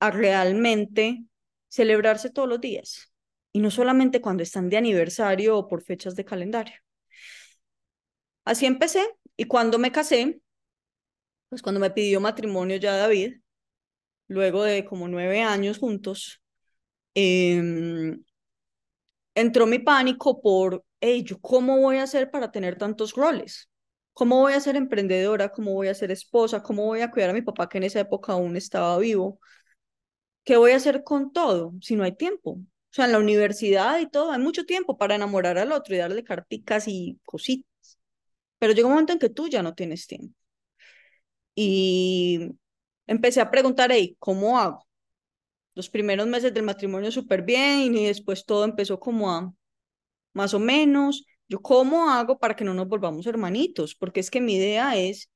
a 0.00 0.10
realmente 0.10 1.24
celebrarse 1.68 2.30
todos 2.30 2.48
los 2.48 2.60
días 2.60 3.12
y 3.52 3.60
no 3.60 3.70
solamente 3.70 4.20
cuando 4.20 4.42
están 4.42 4.68
de 4.70 4.76
aniversario 4.78 5.56
o 5.58 5.68
por 5.68 5.82
fechas 5.82 6.16
de 6.16 6.24
calendario. 6.24 6.74
Así 8.44 8.66
empecé 8.66 9.06
y 9.38 9.46
cuando 9.46 9.78
me 9.78 9.92
casé, 9.92 10.42
pues 11.48 11.62
cuando 11.62 11.80
me 11.80 11.90
pidió 11.90 12.20
matrimonio 12.20 12.76
ya 12.76 12.96
David, 12.96 13.36
luego 14.28 14.64
de 14.64 14.84
como 14.84 15.08
nueve 15.08 15.42
años 15.42 15.78
juntos, 15.78 16.42
eh, 17.14 18.16
entró 19.34 19.66
mi 19.66 19.78
pánico 19.78 20.40
por, 20.40 20.84
hey, 21.00 21.22
¿yo 21.24 21.38
cómo 21.40 21.78
voy 21.78 21.96
a 21.98 22.02
hacer 22.04 22.30
para 22.30 22.50
tener 22.50 22.76
tantos 22.76 23.14
roles? 23.14 23.68
¿Cómo 24.12 24.40
voy 24.40 24.52
a 24.54 24.60
ser 24.60 24.76
emprendedora? 24.76 25.50
¿Cómo 25.50 25.72
voy 25.74 25.88
a 25.88 25.94
ser 25.94 26.10
esposa? 26.10 26.62
¿Cómo 26.62 26.84
voy 26.86 27.00
a 27.02 27.10
cuidar 27.10 27.30
a 27.30 27.32
mi 27.34 27.42
papá 27.42 27.68
que 27.68 27.78
en 27.78 27.84
esa 27.84 28.00
época 28.00 28.32
aún 28.32 28.56
estaba 28.56 28.98
vivo? 28.98 29.38
¿Qué 30.44 30.56
voy 30.56 30.72
a 30.72 30.76
hacer 30.76 31.04
con 31.04 31.32
todo 31.32 31.72
si 31.80 31.94
no 31.96 32.04
hay 32.04 32.12
tiempo? 32.16 32.52
O 32.52 32.60
sea, 32.90 33.04
en 33.04 33.12
la 33.12 33.18
universidad 33.18 33.98
y 34.00 34.08
todo, 34.08 34.32
hay 34.32 34.40
mucho 34.40 34.64
tiempo 34.64 34.96
para 34.96 35.14
enamorar 35.14 35.58
al 35.58 35.72
otro 35.72 35.94
y 35.94 35.98
darle 35.98 36.24
carticas 36.24 36.88
y 36.88 37.18
cositas. 37.24 37.68
Pero 38.58 38.72
llega 38.72 38.86
un 38.86 38.92
momento 38.94 39.12
en 39.12 39.18
que 39.18 39.30
tú 39.30 39.48
ya 39.48 39.62
no 39.62 39.74
tienes 39.74 40.06
tiempo. 40.06 40.34
Y 41.54 42.50
empecé 43.06 43.40
a 43.40 43.50
preguntar, 43.50 43.90
hey, 43.92 44.16
¿cómo 44.18 44.58
hago? 44.58 44.86
Los 45.74 45.90
primeros 45.90 46.26
meses 46.26 46.54
del 46.54 46.64
matrimonio 46.64 47.10
súper 47.12 47.42
bien 47.42 47.96
y 47.96 48.06
después 48.06 48.44
todo 48.46 48.64
empezó 48.64 49.00
como 49.00 49.32
a 49.32 49.52
más 50.34 50.54
o 50.54 50.58
menos. 50.60 51.26
Yo, 51.48 51.60
¿cómo 51.60 52.10
hago 52.10 52.38
para 52.38 52.56
que 52.56 52.64
no 52.64 52.74
nos 52.74 52.88
volvamos 52.88 53.26
hermanitos? 53.26 53.94
Porque 53.94 54.20
es 54.20 54.30
que 54.30 54.40
mi 54.40 54.54
idea 54.56 54.96
es 54.96 55.30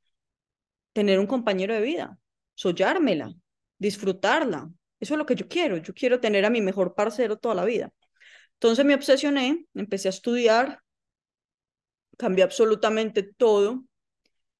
tener 0.93 1.19
un 1.19 1.27
compañero 1.27 1.75
de 1.75 1.81
vida, 1.81 2.19
soñármela, 2.55 3.33
disfrutarla. 3.79 4.71
Eso 5.01 5.15
es 5.15 5.19
lo 5.19 5.27
que 5.27 5.35
yo 5.35 5.49
quiero. 5.49 5.77
Yo 5.79 5.95
quiero 5.95 6.21
tener 6.21 6.45
a 6.45 6.51
mi 6.51 6.61
mejor 6.61 6.95
parcero 6.95 7.39
toda 7.39 7.55
la 7.55 7.65
vida. 7.65 7.91
Entonces 8.55 8.85
me 8.85 8.95
obsesioné, 8.95 9.67
empecé 9.75 10.09
a 10.09 10.11
estudiar, 10.11 10.82
cambié 12.23 12.45
absolutamente 12.45 13.25
todo 13.25 13.85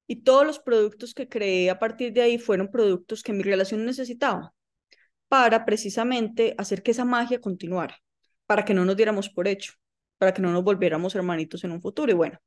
y 0.05 0.17
todos 0.17 0.45
los 0.45 0.59
productos 0.59 1.13
que 1.13 1.29
creé 1.29 1.69
a 1.69 1.79
partir 1.79 2.11
de 2.11 2.21
ahí 2.21 2.37
fueron 2.37 2.69
productos 2.69 3.23
que 3.23 3.31
mi 3.31 3.41
relación 3.41 3.85
necesitaba 3.85 4.53
para 5.29 5.63
precisamente 5.63 6.55
hacer 6.57 6.83
que 6.83 6.91
esa 6.91 7.05
magia 7.05 7.39
continuara, 7.39 7.97
para 8.45 8.65
que 8.65 8.73
no 8.73 8.83
nos 8.83 8.97
diéramos 8.97 9.29
por 9.29 9.47
hecho, 9.47 9.75
para 10.17 10.33
que 10.33 10.41
no 10.41 10.51
nos 10.51 10.61
volviéramos 10.61 11.15
hermanitos 11.15 11.63
en 11.63 11.71
un 11.71 11.81
futuro. 11.81 12.11
Y 12.11 12.15
bueno, 12.15 12.37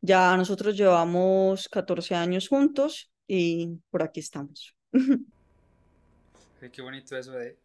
ya 0.00 0.36
nosotros 0.36 0.76
llevamos 0.76 1.68
14 1.68 2.16
años 2.16 2.48
juntos 2.48 3.08
y 3.28 3.78
por 3.88 4.02
aquí 4.02 4.18
estamos. 4.18 4.74
Qué 6.72 6.82
bonito 6.82 7.16
eso 7.16 7.30
de 7.30 7.56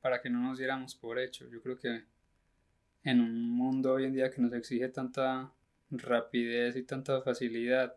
para 0.00 0.22
que 0.22 0.30
no 0.30 0.38
nos 0.38 0.58
diéramos 0.58 0.94
por 0.94 1.18
hecho. 1.18 1.48
Yo 1.50 1.60
creo 1.60 1.76
que 1.76 2.04
en 3.02 3.20
un 3.20 3.50
mundo 3.50 3.94
hoy 3.94 4.04
en 4.04 4.12
día 4.12 4.30
que 4.30 4.40
nos 4.40 4.52
exige 4.52 4.88
tanta 4.88 5.52
rapidez 5.90 6.76
y 6.76 6.82
tanta 6.82 7.20
facilidad, 7.22 7.96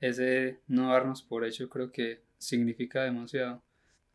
ese 0.00 0.60
no 0.66 0.92
darnos 0.92 1.22
por 1.22 1.44
hecho 1.44 1.68
creo 1.68 1.92
que 1.92 2.22
significa 2.38 3.02
demasiado. 3.04 3.62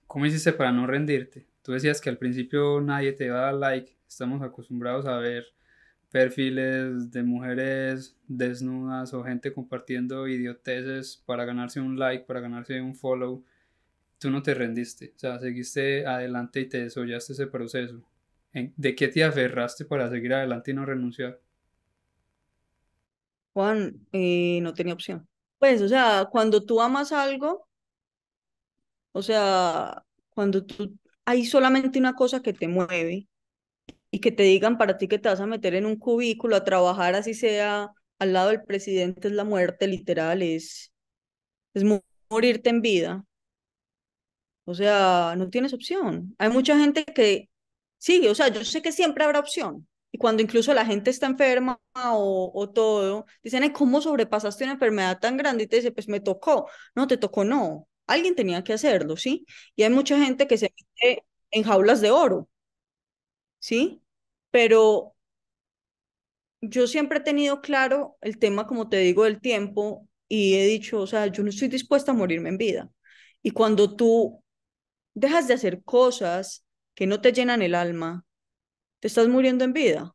¿Cómo 0.07 0.25
hiciste 0.25 0.53
para 0.53 0.71
no 0.71 0.87
rendirte? 0.87 1.47
Tú 1.61 1.71
decías 1.71 2.01
que 2.01 2.09
al 2.09 2.17
principio 2.17 2.79
nadie 2.81 3.13
te 3.13 3.25
iba 3.25 3.39
a 3.39 3.45
dar 3.45 3.53
like. 3.55 3.95
Estamos 4.07 4.41
acostumbrados 4.41 5.05
a 5.05 5.17
ver 5.17 5.45
perfiles 6.11 7.11
de 7.11 7.23
mujeres 7.23 8.15
desnudas 8.27 9.13
o 9.13 9.23
gente 9.23 9.51
compartiendo 9.51 10.27
idioteces 10.27 11.21
para 11.25 11.43
ganarse 11.43 11.81
un 11.81 11.99
like, 11.99 12.25
para 12.25 12.39
ganarse 12.39 12.79
un 12.81 12.95
follow. 12.95 13.43
Tú 14.19 14.29
no 14.29 14.41
te 14.41 14.53
rendiste, 14.53 15.11
o 15.15 15.19
sea, 15.19 15.39
seguiste 15.39 16.05
adelante 16.05 16.61
y 16.61 16.69
te 16.69 16.83
desollaste 16.83 17.33
ese 17.33 17.47
proceso. 17.47 18.01
¿De 18.53 18.95
qué 18.95 19.09
te 19.09 19.23
aferraste 19.23 19.83
para 19.83 20.09
seguir 20.09 20.33
adelante 20.33 20.71
y 20.71 20.73
no 20.73 20.85
renunciar? 20.85 21.41
Juan, 23.55 24.07
eh, 24.11 24.59
no 24.61 24.73
tenía 24.73 24.93
opción. 24.93 25.27
Pues, 25.59 25.81
o 25.81 25.87
sea, 25.87 26.27
cuando 26.31 26.65
tú 26.65 26.81
amas 26.81 27.11
algo, 27.13 27.67
o 29.13 29.21
sea, 29.21 30.03
cuando 30.29 30.65
tú 30.65 30.97
hay 31.25 31.45
solamente 31.45 31.97
una 31.99 32.15
cosa 32.15 32.41
que 32.41 32.53
te 32.53 32.67
mueve 32.67 33.27
y 34.11 34.19
que 34.21 34.31
te 34.31 34.43
digan 34.43 34.77
para 34.77 34.97
ti 34.97 35.07
que 35.07 35.19
te 35.19 35.29
vas 35.29 35.41
a 35.41 35.47
meter 35.47 35.75
en 35.75 35.85
un 35.85 35.97
cubículo 35.97 36.55
a 36.55 36.63
trabajar 36.65 37.15
así 37.15 37.33
sea 37.33 37.91
al 38.19 38.33
lado 38.33 38.49
del 38.49 38.63
presidente 38.63 39.27
es 39.29 39.33
la 39.35 39.43
muerte 39.45 39.87
literal, 39.87 40.41
es, 40.41 40.93
es 41.73 41.83
morirte 42.29 42.69
en 42.71 42.81
vida. 42.81 43.25
O 44.65 44.73
sea, 44.73 45.35
no 45.37 45.49
tienes 45.49 45.73
opción. 45.73 46.35
Hay 46.39 46.49
mucha 46.49 46.77
gente 46.79 47.05
que 47.05 47.49
sigue, 47.97 48.29
o 48.29 48.35
sea, 48.35 48.47
yo 48.49 48.63
sé 48.65 48.81
que 48.81 48.91
siempre 48.91 49.23
habrá 49.23 49.39
opción, 49.39 49.87
y 50.15 50.17
cuando 50.17 50.41
incluso 50.41 50.73
la 50.73 50.85
gente 50.85 51.09
está 51.09 51.25
enferma 51.27 51.77
o, 51.93 52.71
todo, 52.73 53.25
dicen, 53.43 53.69
¿cómo 53.73 53.99
sobrepasaste 53.99 54.63
una 54.63 54.73
enfermedad 54.73 55.19
tan 55.19 55.35
grande? 55.35 55.65
Y 55.65 55.67
te 55.67 55.75
dice, 55.75 55.91
pues 55.91 56.07
me 56.07 56.21
tocó. 56.21 56.69
No, 56.95 57.05
te 57.05 57.17
tocó, 57.17 57.43
no. 57.43 57.89
Alguien 58.07 58.33
tenía 58.33 58.63
que 58.63 58.71
hacerlo, 58.71 59.17
¿sí? 59.17 59.45
Y 59.75 59.83
hay 59.83 59.89
mucha 59.89 60.17
gente 60.17 60.47
que 60.47 60.57
se 60.57 60.71
mete 60.73 61.25
en 61.51 61.63
jaulas 61.63 61.99
de 61.99 62.11
oro, 62.11 62.47
¿sí? 63.59 64.01
Pero 64.51 65.15
yo 66.61 66.87
siempre 66.87 67.17
he 67.19 67.21
tenido 67.21 67.59
claro 67.59 68.17
el 68.21 68.39
tema, 68.39 68.67
como 68.67 68.87
te 68.87 68.99
digo, 68.99 69.25
del 69.25 69.41
tiempo 69.41 70.07
y 70.29 70.55
he 70.55 70.65
dicho, 70.65 71.01
o 71.01 71.07
sea, 71.07 71.27
yo 71.27 71.43
no 71.43 71.49
estoy 71.49 71.67
dispuesta 71.67 72.11
a 72.11 72.15
morirme 72.15 72.47
en 72.47 72.57
vida. 72.57 72.89
Y 73.43 73.51
cuando 73.51 73.97
tú 73.97 74.41
dejas 75.13 75.49
de 75.49 75.55
hacer 75.55 75.83
cosas 75.83 76.65
que 76.93 77.05
no 77.05 77.19
te 77.19 77.33
llenan 77.33 77.61
el 77.61 77.75
alma, 77.75 78.23
estás 79.07 79.27
muriendo 79.27 79.63
en 79.65 79.73
vida 79.73 80.13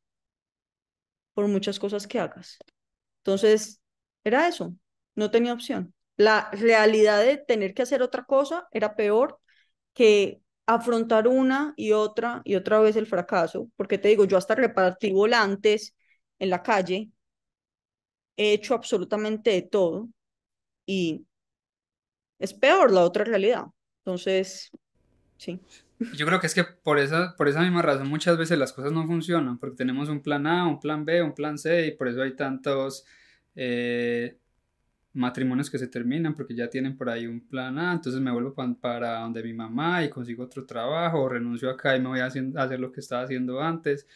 por 1.34 1.48
muchas 1.48 1.78
cosas 1.78 2.06
que 2.06 2.18
hagas. 2.20 2.58
Entonces, 3.20 3.80
era 4.24 4.48
eso, 4.48 4.74
no 5.14 5.30
tenía 5.30 5.52
opción. 5.54 5.94
La 6.16 6.50
realidad 6.52 7.22
de 7.22 7.38
tener 7.38 7.74
que 7.74 7.82
hacer 7.82 8.02
otra 8.02 8.24
cosa 8.24 8.68
era 8.72 8.96
peor 8.96 9.40
que 9.94 10.42
afrontar 10.66 11.28
una 11.28 11.74
y 11.76 11.92
otra 11.92 12.42
y 12.44 12.56
otra 12.56 12.80
vez 12.80 12.96
el 12.96 13.06
fracaso, 13.06 13.68
porque 13.76 13.98
te 13.98 14.08
digo, 14.08 14.24
yo 14.24 14.38
hasta 14.38 14.54
repartí 14.54 15.12
volantes 15.12 15.96
en 16.38 16.50
la 16.50 16.62
calle, 16.62 17.10
he 18.36 18.52
hecho 18.54 18.74
absolutamente 18.74 19.50
de 19.50 19.62
todo 19.62 20.08
y 20.86 21.26
es 22.38 22.54
peor 22.54 22.90
la 22.90 23.04
otra 23.04 23.24
realidad. 23.24 23.64
Entonces, 24.04 24.70
sí. 25.38 25.60
Yo 26.16 26.24
creo 26.24 26.40
que 26.40 26.46
es 26.46 26.54
que 26.54 26.64
por 26.64 26.98
esa, 26.98 27.36
por 27.36 27.46
esa 27.46 27.60
misma 27.60 27.82
razón 27.82 28.08
muchas 28.08 28.38
veces 28.38 28.58
las 28.58 28.72
cosas 28.72 28.90
no 28.90 29.06
funcionan, 29.06 29.58
porque 29.58 29.76
tenemos 29.76 30.08
un 30.08 30.22
plan 30.22 30.46
A, 30.46 30.66
un 30.66 30.80
plan 30.80 31.04
B, 31.04 31.22
un 31.22 31.34
plan 31.34 31.58
C, 31.58 31.88
y 31.88 31.90
por 31.90 32.08
eso 32.08 32.22
hay 32.22 32.34
tantos 32.34 33.04
eh, 33.54 34.38
matrimonios 35.12 35.68
que 35.68 35.78
se 35.78 35.88
terminan, 35.88 36.34
porque 36.34 36.54
ya 36.54 36.70
tienen 36.70 36.96
por 36.96 37.10
ahí 37.10 37.26
un 37.26 37.46
plan 37.46 37.78
A, 37.78 37.92
entonces 37.92 38.18
me 38.22 38.30
vuelvo 38.30 38.54
para 38.80 39.20
donde 39.20 39.42
mi 39.42 39.52
mamá 39.52 40.02
y 40.02 40.08
consigo 40.08 40.44
otro 40.44 40.64
trabajo, 40.64 41.20
o 41.20 41.28
renuncio 41.28 41.68
acá 41.68 41.94
y 41.94 42.00
me 42.00 42.08
voy 42.08 42.20
a 42.20 42.26
hacer 42.26 42.80
lo 42.80 42.92
que 42.92 43.00
estaba 43.00 43.22
haciendo 43.22 43.60
antes, 43.60 44.06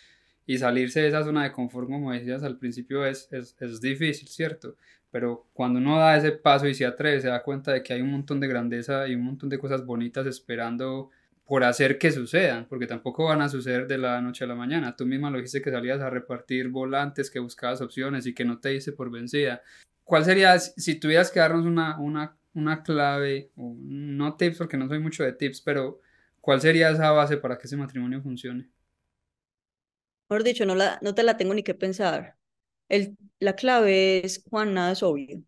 y 0.47 0.57
salirse 0.57 1.03
de 1.03 1.09
esa 1.09 1.23
zona 1.23 1.45
de 1.45 1.53
confort, 1.53 1.87
como 1.89 2.13
decías 2.13 2.43
al 2.45 2.59
principio, 2.59 3.05
es, 3.05 3.29
es, 3.31 3.57
es 3.61 3.81
difícil, 3.83 4.29
¿cierto? 4.29 4.77
Pero 5.11 5.47
cuando 5.53 5.81
uno 5.81 5.99
da 5.99 6.17
ese 6.17 6.33
paso 6.33 6.67
y 6.67 6.75
se 6.75 6.87
atreve, 6.87 7.21
se 7.21 7.29
da 7.29 7.43
cuenta 7.43 7.73
de 7.73 7.83
que 7.83 7.93
hay 7.93 8.01
un 8.01 8.11
montón 8.11 8.41
de 8.41 8.49
grandeza 8.49 9.07
y 9.07 9.15
un 9.15 9.23
montón 9.23 9.51
de 9.51 9.59
cosas 9.59 9.85
bonitas 9.85 10.27
esperando 10.27 11.11
por 11.45 11.63
hacer 11.63 11.99
que 11.99 12.11
sucedan, 12.11 12.67
porque 12.69 12.87
tampoco 12.87 13.25
van 13.25 13.43
a 13.43 13.49
suceder 13.49 13.87
de 13.87 13.99
la 13.99 14.21
noche 14.23 14.45
a 14.45 14.47
la 14.47 14.55
mañana. 14.55 14.97
Tú 14.97 15.05
misma 15.05 15.31
lo 15.31 15.37
dijiste 15.37 15.61
que 15.61 15.71
salías 15.71 16.01
a 16.01 16.11
repartir 16.11 16.69
volantes, 16.69 17.31
que 17.31 17.39
buscabas 17.39 17.83
opciones 17.83 18.27
y 18.27 18.35
que 18.35 18.45
no 18.45 18.61
te 18.61 18.75
hice 18.75 18.93
por 18.93 19.11
vencida. 19.11 19.63
¿Cuál 20.05 20.25
sería, 20.25 20.59
si 20.59 20.99
tuvieras 20.99 21.31
que 21.31 21.41
darnos 21.41 21.67
una, 21.67 21.99
una, 21.99 22.37
una 22.55 22.83
clave, 22.83 23.51
o 23.57 23.77
no 23.79 24.37
tips, 24.37 24.59
porque 24.59 24.77
no 24.77 24.89
soy 24.89 25.01
mucho 25.01 25.23
de 25.23 25.33
tips, 25.33 25.61
pero 25.61 26.01
cuál 26.41 26.61
sería 26.61 26.91
esa 26.91 27.11
base 27.11 27.37
para 27.37 27.59
que 27.59 27.67
ese 27.67 27.77
matrimonio 27.77 28.23
funcione? 28.23 28.71
Mejor 30.31 30.45
dicho, 30.45 30.65
no, 30.65 30.75
la, 30.75 30.99
no 31.03 31.15
te 31.15 31.23
la 31.23 31.37
tengo 31.37 31.53
ni 31.53 31.63
que 31.63 31.75
pensar. 31.75 32.37
El, 32.89 33.17
la 33.39 33.55
clave 33.55 34.25
es, 34.25 34.43
Juan, 34.49 34.73
nada 34.73 34.93
es 34.93 35.03
obvio. 35.03 35.43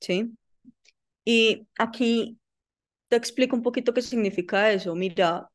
¿Sí? 0.00 0.30
Y 1.24 1.66
aquí 1.76 2.38
te 3.08 3.16
explico 3.16 3.56
un 3.56 3.62
poquito 3.62 3.92
qué 3.94 4.02
significa 4.02 4.72
eso. 4.72 4.94
Mira, 4.94 5.50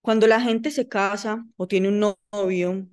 cuando 0.00 0.26
la 0.26 0.40
gente 0.40 0.70
se 0.70 0.88
casa 0.88 1.44
o 1.56 1.66
tiene 1.66 1.88
un 1.88 2.00
novio 2.32 2.86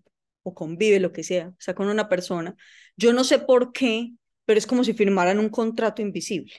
o 0.44 0.54
convive, 0.54 1.00
lo 1.00 1.12
que 1.14 1.24
sea, 1.24 1.54
está 1.60 1.74
con 1.76 1.88
una 1.88 2.10
persona, 2.10 2.56
yo 2.98 3.14
no 3.14 3.24
sé 3.24 3.40
por 3.40 3.72
qué, 3.74 4.12
pero 4.46 4.58
es 4.58 4.68
como 4.68 4.84
si 4.84 4.94
firmaran 4.94 5.40
un 5.40 5.50
contrato 5.50 6.02
invisible. 6.02 6.54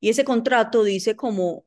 Y 0.00 0.10
ese 0.10 0.24
contrato 0.24 0.84
dice 0.84 1.16
como, 1.16 1.66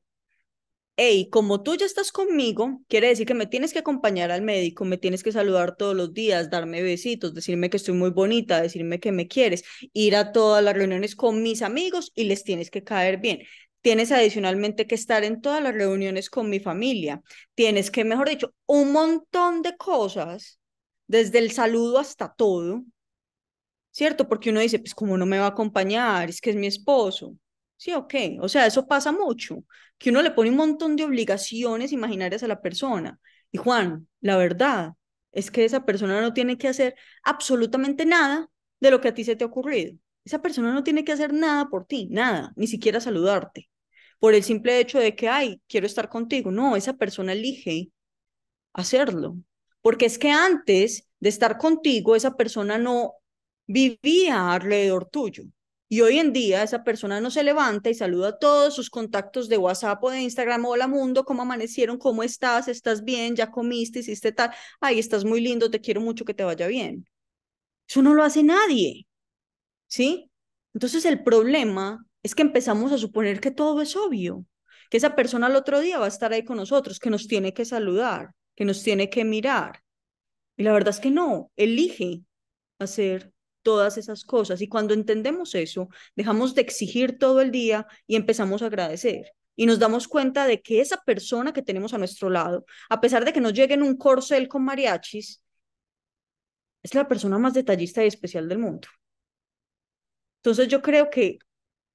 hey, 0.97 1.29
como 1.31 1.63
tú 1.63 1.75
ya 1.75 1.85
estás 1.85 2.11
conmigo, 2.11 2.81
quiere 2.87 3.07
decir 3.09 3.27
que 3.27 3.33
me 3.35 3.47
tienes 3.47 3.73
que 3.73 3.79
acompañar 3.79 4.31
al 4.31 4.41
médico, 4.41 4.85
me 4.85 4.97
tienes 4.97 5.23
que 5.23 5.31
saludar 5.31 5.75
todos 5.77 5.95
los 5.95 6.13
días, 6.13 6.49
darme 6.49 6.81
besitos, 6.81 7.33
decirme 7.35 7.69
que 7.69 7.77
estoy 7.77 7.93
muy 7.95 8.09
bonita, 8.11 8.61
decirme 8.61 8.99
que 8.99 9.11
me 9.11 9.27
quieres, 9.27 9.63
ir 9.93 10.15
a 10.15 10.31
todas 10.31 10.63
las 10.63 10.75
reuniones 10.75 11.15
con 11.15 11.43
mis 11.43 11.61
amigos 11.61 12.11
y 12.15 12.25
les 12.25 12.43
tienes 12.43 12.71
que 12.71 12.83
caer 12.83 13.17
bien. 13.19 13.39
Tienes 13.87 14.11
adicionalmente 14.11 14.85
que 14.85 14.95
estar 14.95 15.23
en 15.23 15.39
todas 15.39 15.63
las 15.63 15.73
reuniones 15.73 16.29
con 16.29 16.49
mi 16.49 16.59
familia. 16.59 17.21
Tienes 17.55 17.89
que, 17.89 18.03
mejor 18.03 18.27
dicho, 18.27 18.53
un 18.65 18.91
montón 18.91 19.61
de 19.61 19.77
cosas, 19.77 20.59
desde 21.07 21.39
el 21.39 21.51
saludo 21.51 21.97
hasta 21.97 22.33
todo, 22.33 22.83
¿cierto? 23.91 24.27
Porque 24.27 24.49
uno 24.49 24.59
dice, 24.59 24.79
pues, 24.79 24.93
¿cómo 24.93 25.17
no 25.17 25.25
me 25.25 25.39
va 25.39 25.45
a 25.45 25.49
acompañar? 25.51 26.27
Es 26.27 26.41
que 26.41 26.49
es 26.49 26.57
mi 26.57 26.67
esposo. 26.67 27.37
Sí, 27.77 27.93
ok. 27.93 28.13
O 28.41 28.49
sea, 28.49 28.65
eso 28.65 28.85
pasa 28.87 29.13
mucho, 29.13 29.63
que 29.97 30.09
uno 30.09 30.21
le 30.21 30.31
pone 30.31 30.49
un 30.49 30.57
montón 30.57 30.97
de 30.97 31.05
obligaciones 31.05 31.93
imaginarias 31.93 32.43
a 32.43 32.49
la 32.49 32.61
persona. 32.61 33.17
Y 33.53 33.57
Juan, 33.57 34.09
la 34.19 34.35
verdad 34.35 34.95
es 35.31 35.49
que 35.49 35.63
esa 35.63 35.85
persona 35.85 36.19
no 36.19 36.33
tiene 36.33 36.57
que 36.57 36.67
hacer 36.67 36.93
absolutamente 37.23 38.05
nada 38.05 38.49
de 38.81 38.91
lo 38.91 38.99
que 38.99 39.07
a 39.07 39.13
ti 39.13 39.23
se 39.23 39.37
te 39.37 39.45
ha 39.45 39.47
ocurrido. 39.47 39.97
Esa 40.25 40.41
persona 40.41 40.73
no 40.73 40.83
tiene 40.83 41.05
que 41.05 41.13
hacer 41.13 41.31
nada 41.31 41.69
por 41.69 41.85
ti, 41.85 42.09
nada, 42.11 42.51
ni 42.57 42.67
siquiera 42.67 42.99
saludarte, 42.99 43.69
por 44.19 44.33
el 44.33 44.43
simple 44.43 44.79
hecho 44.79 44.99
de 44.99 45.15
que, 45.15 45.29
ay, 45.29 45.61
quiero 45.67 45.85
estar 45.85 46.09
contigo. 46.09 46.51
No, 46.51 46.75
esa 46.75 46.93
persona 46.93 47.33
elige 47.33 47.91
hacerlo, 48.73 49.37
porque 49.81 50.05
es 50.05 50.17
que 50.17 50.29
antes 50.31 51.07
de 51.19 51.29
estar 51.29 51.57
contigo, 51.57 52.15
esa 52.15 52.35
persona 52.35 52.77
no 52.77 53.13
vivía 53.67 54.51
alrededor 54.51 55.09
tuyo. 55.09 55.43
Y 55.89 56.01
hoy 56.01 56.19
en 56.19 56.33
día 56.33 56.63
esa 56.63 56.83
persona 56.83 57.21
no 57.21 57.31
se 57.31 57.43
levanta 57.43 57.89
y 57.89 57.93
saluda 57.93 58.29
a 58.29 58.37
todos 58.37 58.75
sus 58.75 58.89
contactos 58.89 59.47
de 59.47 59.57
WhatsApp 59.57 60.03
o 60.03 60.09
de 60.09 60.21
Instagram. 60.21 60.65
Hola 60.65 60.87
mundo, 60.87 61.23
¿cómo 61.23 61.43
amanecieron? 61.43 61.97
¿Cómo 61.97 62.23
estás? 62.23 62.67
¿Estás 62.67 63.03
bien? 63.05 63.35
¿Ya 63.37 63.51
comiste? 63.51 63.99
¿Hiciste 63.99 64.33
tal? 64.33 64.51
Ay, 64.81 64.99
estás 64.99 65.23
muy 65.23 65.39
lindo, 65.39 65.71
te 65.71 65.79
quiero 65.79 66.01
mucho, 66.01 66.25
que 66.25 66.33
te 66.33 66.43
vaya 66.43 66.67
bien. 66.67 67.07
Eso 67.87 68.01
no 68.01 68.13
lo 68.13 68.23
hace 68.23 68.43
nadie. 68.43 69.07
¿Sí? 69.87 70.29
Entonces 70.73 71.05
el 71.05 71.23
problema 71.23 72.05
es 72.27 72.35
que 72.35 72.41
empezamos 72.41 72.91
a 72.91 72.97
suponer 72.97 73.39
que 73.39 73.51
todo 73.51 73.81
es 73.81 73.95
obvio, 73.95 74.45
que 74.89 74.97
esa 74.97 75.15
persona 75.15 75.47
al 75.47 75.55
otro 75.55 75.79
día 75.79 75.97
va 75.97 76.05
a 76.05 76.09
estar 76.09 76.33
ahí 76.33 76.43
con 76.43 76.57
nosotros, 76.57 76.99
que 76.99 77.09
nos 77.09 77.25
tiene 77.27 77.53
que 77.53 77.63
saludar, 77.63 78.33
que 78.53 78.65
nos 78.65 78.83
tiene 78.83 79.09
que 79.09 79.23
mirar. 79.23 79.81
Y 80.57 80.63
la 80.63 80.73
verdad 80.73 80.89
es 80.89 80.99
que 80.99 81.09
no, 81.09 81.51
elige 81.55 82.23
hacer 82.79 83.31
todas 83.61 83.97
esas 83.97 84.25
cosas. 84.25 84.61
Y 84.61 84.67
cuando 84.67 84.93
entendemos 84.93 85.55
eso, 85.55 85.87
dejamos 86.17 86.53
de 86.53 86.63
exigir 86.63 87.17
todo 87.17 87.39
el 87.39 87.49
día 87.49 87.87
y 88.07 88.17
empezamos 88.17 88.61
a 88.61 88.65
agradecer. 88.65 89.31
Y 89.55 89.65
nos 89.65 89.79
damos 89.79 90.09
cuenta 90.09 90.45
de 90.47 90.61
que 90.61 90.81
esa 90.81 90.97
persona 91.05 91.53
que 91.53 91.61
tenemos 91.61 91.93
a 91.93 91.97
nuestro 91.97 92.29
lado, 92.29 92.65
a 92.89 92.99
pesar 92.99 93.23
de 93.23 93.31
que 93.31 93.39
nos 93.39 93.53
llegue 93.53 93.75
en 93.75 93.83
un 93.83 93.95
corcel 93.95 94.49
con 94.49 94.65
mariachis, 94.65 95.41
es 96.83 96.93
la 96.93 97.07
persona 97.07 97.39
más 97.39 97.53
detallista 97.53 98.03
y 98.03 98.07
especial 98.07 98.49
del 98.49 98.59
mundo. 98.59 98.89
Entonces 100.41 100.67
yo 100.67 100.81
creo 100.81 101.09
que 101.09 101.39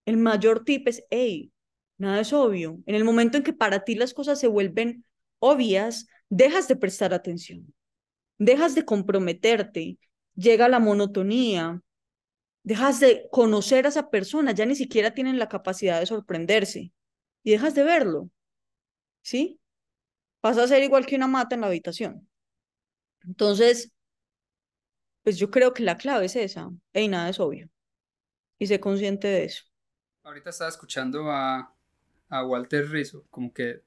el 0.06 0.16
mayor 0.16 0.64
tip 0.64 0.88
es, 0.88 1.04
hey, 1.11 1.52
nada 1.99 2.21
es 2.21 2.32
obvio. 2.32 2.80
En 2.87 2.94
el 2.94 3.04
momento 3.04 3.37
en 3.37 3.42
que 3.44 3.52
para 3.52 3.85
ti 3.85 3.94
las 3.94 4.14
cosas 4.14 4.40
se 4.40 4.49
vuelven 4.49 5.04
obvias, 5.38 6.06
dejas 6.28 6.68
de 6.68 6.76
prestar 6.76 7.14
atención, 7.14 7.75
dejas 8.38 8.75
de 8.75 8.85
comprometerte, 8.85 9.99
llega 10.35 10.68
la 10.68 10.80
monotonía, 10.80 11.82
dejas 12.64 13.00
de 13.00 13.28
conocer 13.30 13.87
a 13.87 13.90
esa 13.90 14.11
persona, 14.11 14.52
ya 14.52 14.66
ni 14.66 14.76
siquiera 14.76 15.14
tienen 15.14 15.38
la 15.38 15.49
capacidad 15.49 16.00
de 16.00 16.06
sorprenderse 16.06 16.92
y 17.42 17.52
dejas 17.52 17.75
de 17.75 17.85
verlo, 17.85 18.30
¿sí? 19.23 19.61
Vas 20.42 20.59
a 20.59 20.68
ser 20.68 20.82
igual 20.85 21.06
que 21.06 21.16
una 21.16 21.28
mata 21.28 21.54
en 21.54 21.62
la 21.62 21.68
habitación. 21.68 22.28
Entonces, 23.25 23.92
pues 25.23 25.38
yo 25.38 25.50
creo 25.50 25.73
que 25.75 25.82
la 25.82 25.97
clave 25.99 26.26
es 26.26 26.37
esa, 26.37 26.71
y 26.92 27.09
nada 27.09 27.28
es 27.30 27.40
obvio, 27.40 27.68
y 28.59 28.66
sé 28.68 28.80
consciente 28.80 29.28
de 29.28 29.44
eso. 29.47 29.64
Ahorita 30.25 30.50
estaba 30.50 30.71
escuchando 30.71 31.31
a, 31.31 31.75
a 32.29 32.45
Walter 32.45 32.88
Rizzo, 32.88 33.25
como 33.31 33.52
que 33.52 33.83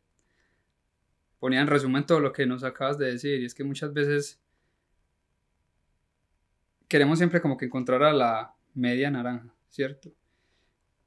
ponía 1.40 1.62
en 1.62 1.68
resumen 1.68 2.06
todo 2.06 2.20
lo 2.20 2.34
que 2.34 2.46
nos 2.46 2.64
acabas 2.64 2.98
de 2.98 3.12
decir, 3.12 3.42
y 3.42 3.46
es 3.46 3.56
que 3.56 3.64
muchas 3.64 3.94
veces 3.94 4.40
queremos 6.88 7.18
siempre 7.18 7.42
como 7.42 7.58
que 7.58 7.66
encontrar 7.66 8.04
a 8.04 8.14
la 8.14 8.54
media 8.74 9.10
naranja, 9.10 9.54
¿cierto? 9.70 10.12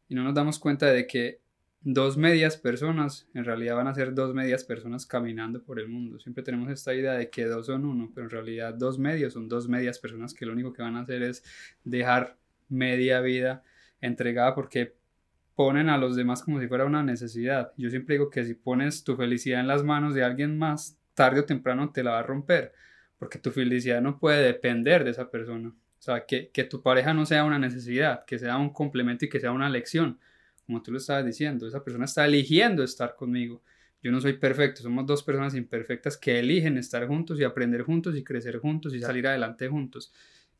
Y 0.09 0.15
no 0.15 0.25
nos 0.25 0.35
damos 0.35 0.59
cuenta 0.59 0.87
de 0.87 1.07
que 1.07 1.41
dos 1.81 2.17
medias 2.17 2.57
personas 2.57 3.29
en 3.35 3.45
realidad 3.45 3.77
van 3.77 3.87
a 3.87 3.95
ser 3.95 4.15
dos 4.15 4.35
medias 4.35 4.65
personas 4.65 5.07
caminando 5.07 5.63
por 5.63 5.79
el 5.79 5.89
mundo. 5.89 6.19
Siempre 6.19 6.43
tenemos 6.43 6.71
esta 6.71 6.95
idea 6.95 7.13
de 7.13 7.31
que 7.31 7.45
dos 7.45 7.67
son 7.67 7.85
uno, 7.85 8.11
pero 8.15 8.27
en 8.27 8.31
realidad 8.31 8.75
dos 8.75 8.99
medios 8.99 9.35
son 9.35 9.49
dos 9.49 9.69
medias 9.69 9.99
personas 9.99 10.35
que 10.35 10.47
lo 10.47 10.53
único 10.53 10.73
que 10.73 10.83
van 10.83 10.97
a 10.97 11.01
hacer 11.01 11.23
es 11.23 11.45
dejar 11.85 12.37
media 12.69 13.21
vida 13.21 13.63
entregada 14.01 14.55
porque 14.55 14.98
ponen 15.59 15.89
a 15.89 15.99
los 15.99 16.15
demás 16.15 16.45
como 16.45 16.61
si 16.61 16.69
fuera 16.69 16.85
una 16.85 17.03
necesidad. 17.03 17.73
Yo 17.77 17.91
siempre 17.91 18.15
digo 18.15 18.31
que 18.31 18.45
si 18.45 18.55
pones 18.55 19.03
tu 19.03 19.17
felicidad 19.17 19.59
en 19.59 19.67
las 19.67 19.83
manos 19.83 20.15
de 20.15 20.23
alguien 20.23 20.57
más, 20.57 20.97
tarde 21.15 21.41
o 21.41 21.45
temprano 21.45 21.91
te 21.91 22.05
la 22.05 22.13
va 22.13 22.21
a 22.21 22.23
romper 22.23 22.73
porque 23.19 23.41
tu 23.41 23.51
felicidad 23.51 24.01
no 24.01 24.21
puede 24.21 24.41
depender 24.41 25.03
de 25.03 25.11
esa 25.11 25.29
persona. 25.33 25.71
O 25.71 26.01
sea, 26.01 26.25
que, 26.27 26.51
que 26.51 26.63
tu 26.63 26.81
pareja 26.81 27.13
no 27.13 27.27
sea 27.27 27.43
una 27.43 27.59
necesidad, 27.59 28.25
que 28.25 28.39
sea 28.39 28.57
un 28.57 28.73
complemento 28.73 29.25
y 29.25 29.29
que 29.29 29.41
sea 29.41 29.51
una 29.51 29.69
lección, 29.69 30.21
como 30.65 30.81
tú 30.81 30.93
lo 30.93 30.99
estabas 30.99 31.27
diciendo. 31.27 31.67
Esa 31.67 31.83
persona 31.83 32.05
está 32.05 32.25
eligiendo 32.25 32.85
estar 32.85 33.17
conmigo. 33.17 33.61
Yo 34.01 34.13
no 34.13 34.21
soy 34.21 34.35
perfecto, 34.35 34.83
somos 34.83 35.07
dos 35.07 35.25
personas 35.25 35.57
imperfectas 35.57 36.17
que 36.17 36.39
eligen 36.39 36.79
estar 36.79 37.05
juntos 37.09 37.41
y 37.41 37.43
aprender 37.43 37.83
juntos 37.83 38.17
y 38.17 38.23
crecer 38.23 38.59
juntos 38.59 38.95
y 38.95 39.01
salir 39.01 39.27
adelante 39.27 39.67
juntos, 39.67 40.13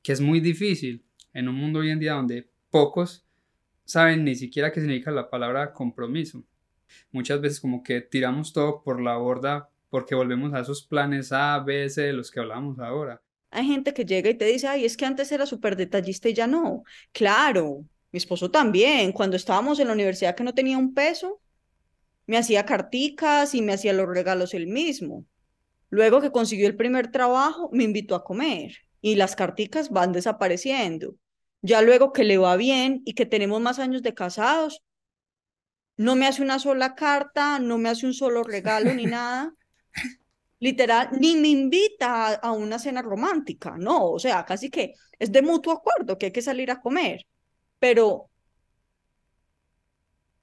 que 0.03 0.11
es 0.11 0.21
muy 0.21 0.41
difícil 0.41 1.05
en 1.33 1.49
un 1.49 1.55
mundo 1.55 1.79
hoy 1.79 1.91
en 1.91 2.01
día 2.01 2.15
donde 2.15 2.51
pocos 2.73 3.28
saben 3.89 4.23
ni 4.23 4.35
siquiera 4.35 4.71
qué 4.71 4.81
significa 4.81 5.11
la 5.11 5.31
palabra 5.31 5.73
compromiso. 5.73 6.45
Muchas 7.11 7.41
veces 7.41 7.59
como 7.59 7.83
que 7.83 8.03
tiramos 8.03 8.53
todo 8.53 8.83
por 8.83 9.01
la 9.01 9.17
borda 9.17 9.71
porque 9.89 10.15
volvemos 10.15 10.53
a 10.53 10.61
esos 10.61 10.83
planes 10.83 11.33
A, 11.33 11.59
B, 11.61 11.89
C 11.89 12.03
de 12.03 12.13
los 12.13 12.31
que 12.31 12.41
hablábamos 12.41 12.79
ahora. 12.79 13.23
Hay 13.51 13.67
gente 13.67 13.95
que 13.95 14.05
llega 14.05 14.29
y 14.29 14.35
te 14.35 14.45
dice, 14.45 14.69
ay, 14.69 14.85
es 14.85 14.95
que 14.95 15.07
antes 15.07 15.33
era 15.33 15.47
súper 15.47 15.75
detallista 15.75 16.29
y 16.29 16.35
ya 16.35 16.47
no. 16.47 16.85
Claro, 17.13 17.83
mi 18.13 18.19
esposo 18.19 18.51
también, 18.51 19.11
cuando 19.11 19.37
estábamos 19.37 19.81
en 19.81 19.87
la 19.87 19.95
universidad 19.95 20.37
que 20.37 20.45
no 20.45 20.53
tenía 20.53 20.77
un 20.77 20.93
peso, 20.93 21.41
me 22.27 22.37
hacía 22.37 22.67
carticas 22.67 23.55
y 23.55 23.63
me 23.63 23.73
hacía 23.73 23.95
los 23.95 24.07
regalos 24.07 24.53
él 24.53 24.67
mismo. 24.67 25.25
Luego 25.89 26.21
que 26.21 26.31
consiguió 26.31 26.67
el 26.67 26.77
primer 26.77 27.11
trabajo, 27.11 27.71
me 27.73 27.85
invitó 27.85 28.15
a 28.15 28.25
comer 28.25 28.77
y 29.01 29.15
las 29.15 29.35
carticas 29.35 29.89
van 29.89 30.13
desapareciendo. 30.13 31.15
Ya 31.63 31.83
luego 31.83 32.13
que 32.13 32.25
le 32.25 32.39
va 32.39 32.57
bien 32.57 33.03
y 33.05 33.15
que 33.15 33.27
tenemos 33.27 33.61
más 33.61 33.79
años 33.79 34.03
de 34.03 34.15
casados, 34.15 34.83
no 35.97 36.15
me 36.15 36.27
hace 36.27 36.43
una 36.43 36.59
sola 36.59 36.95
carta, 36.95 37.59
no 37.59 37.79
me 37.79 37.89
hace 37.89 38.07
un 38.07 38.15
solo 38.15 38.45
regalo 38.45 38.95
ni 38.95 39.07
nada 39.07 39.53
literal, 40.61 41.11
ni 41.21 41.37
me 41.37 41.49
invita 41.49 42.35
a, 42.35 42.53
una 42.53 42.79
cena 42.79 43.03
romántica, 43.03 43.77
no, 43.79 44.11
o 44.11 44.19
sea, 44.19 44.45
casi 44.45 44.71
que 44.71 44.95
es 45.19 45.31
de 45.33 45.43
mutuo 45.43 45.73
acuerdo 45.73 46.19
que 46.19 46.27
hay 46.27 46.33
que 46.33 46.43
salir 46.43 46.71
a 46.71 46.81
comer, 46.81 47.27
pero 47.79 48.31